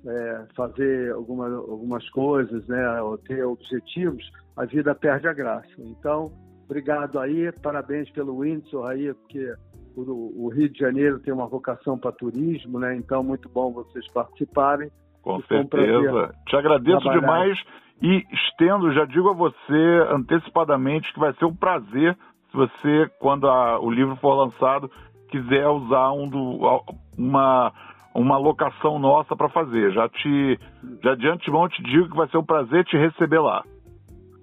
é, 0.06 0.46
fazer 0.56 1.12
alguma, 1.13 1.48
algumas 1.48 2.08
coisas, 2.10 2.68
né, 2.68 3.02
ou 3.02 3.18
ter 3.18 3.44
objetivos, 3.44 4.24
a 4.56 4.66
vida 4.66 4.94
perde 4.94 5.28
a 5.28 5.34
graça. 5.34 5.70
Então, 5.80 6.32
obrigado 6.66 7.20
aí, 7.20 7.52
parabéns 7.52 8.10
pelo 8.12 8.39
Windsor 8.39 8.88
aí, 8.88 9.13
porque 9.13 9.54
o, 9.96 10.46
o 10.46 10.50
Rio 10.50 10.70
de 10.70 10.80
Janeiro 10.80 11.20
tem 11.20 11.34
uma 11.34 11.48
vocação 11.48 11.98
para 11.98 12.12
turismo, 12.12 12.80
né? 12.80 12.96
Então, 12.96 13.24
muito 13.24 13.48
bom 13.48 13.72
vocês 13.72 14.06
participarem. 14.12 14.89
Com 15.22 15.42
certeza. 15.44 16.34
Te 16.48 16.56
agradeço 16.56 17.00
trabalhar. 17.00 17.20
demais 17.20 17.60
e 18.02 18.26
estendo, 18.34 18.92
já 18.92 19.06
digo 19.06 19.30
a 19.30 19.34
você 19.34 20.08
antecipadamente 20.12 21.13
que 21.13 21.20
vai 21.20 21.34
ser 21.36 21.46
um 21.46 21.56
prazer 21.56 22.18
se 22.52 22.58
você, 22.58 23.10
quando 23.20 23.48
a, 23.48 23.80
o 23.80 23.89
livro 23.89 24.16
for 24.18 24.36
lançado, 24.36 24.89
quiser 25.30 25.68
usar 25.68 26.12
um 26.12 26.30
do, 26.30 26.84
uma 27.18 27.74
uma 28.15 28.38
locação 28.38 28.99
nossa 28.99 29.36
para 29.36 29.49
fazer. 29.49 29.91
Já 29.91 30.08
te, 30.10 30.60
já 31.04 31.15
de 31.15 31.28
antemão 31.28 31.67
te 31.67 31.82
digo 31.84 32.10
que 32.10 32.17
vai 32.17 32.28
ser 32.30 32.38
um 32.38 32.45
prazer 32.45 32.86
te 32.86 32.97
receber 32.97 33.39
lá. 33.39 33.63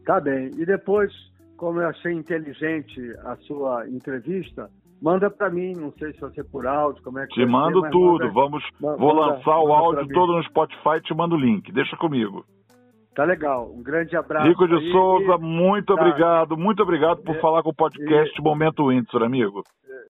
Tá 0.04 0.20
bem. 0.20 0.50
E 0.56 0.66
depois, 0.66 1.12
como 1.56 1.80
eu 1.80 1.88
achei 1.88 2.12
inteligente 2.12 3.00
a 3.24 3.36
sua 3.36 3.88
entrevista, 3.88 4.68
manda 5.00 5.30
para 5.30 5.50
mim, 5.50 5.72
não 5.72 5.92
sei 5.92 6.12
se 6.12 6.20
vai 6.20 6.30
ser 6.30 6.44
por 6.44 6.66
áudio, 6.66 7.02
como 7.02 7.18
é 7.18 7.26
que 7.26 7.34
Te 7.34 7.46
mando 7.46 7.80
ser, 7.82 7.90
tudo. 7.90 8.24
Manda, 8.24 8.32
Vamos, 8.32 8.64
manda, 8.80 8.96
vou 8.96 9.14
lançar 9.14 9.58
o 9.60 9.72
áudio 9.72 10.08
todo 10.08 10.32
no 10.32 10.42
Spotify 10.44 10.96
e 10.96 11.02
te 11.02 11.14
mando 11.14 11.36
o 11.36 11.38
link. 11.38 11.70
Deixa 11.72 11.96
comigo. 11.96 12.44
Tá 13.14 13.24
legal. 13.24 13.70
Um 13.72 13.82
grande 13.82 14.16
abraço. 14.16 14.48
Rico 14.48 14.66
de 14.66 14.74
aí, 14.74 14.92
Souza, 14.92 15.36
muito 15.38 15.94
tá. 15.94 16.00
obrigado, 16.00 16.56
muito 16.56 16.82
obrigado 16.82 17.22
por 17.22 17.36
falar 17.40 17.62
com 17.62 17.70
o 17.70 17.74
podcast 17.74 18.40
Momento 18.40 18.88
Windsor, 18.88 19.22
amigo. 19.22 19.62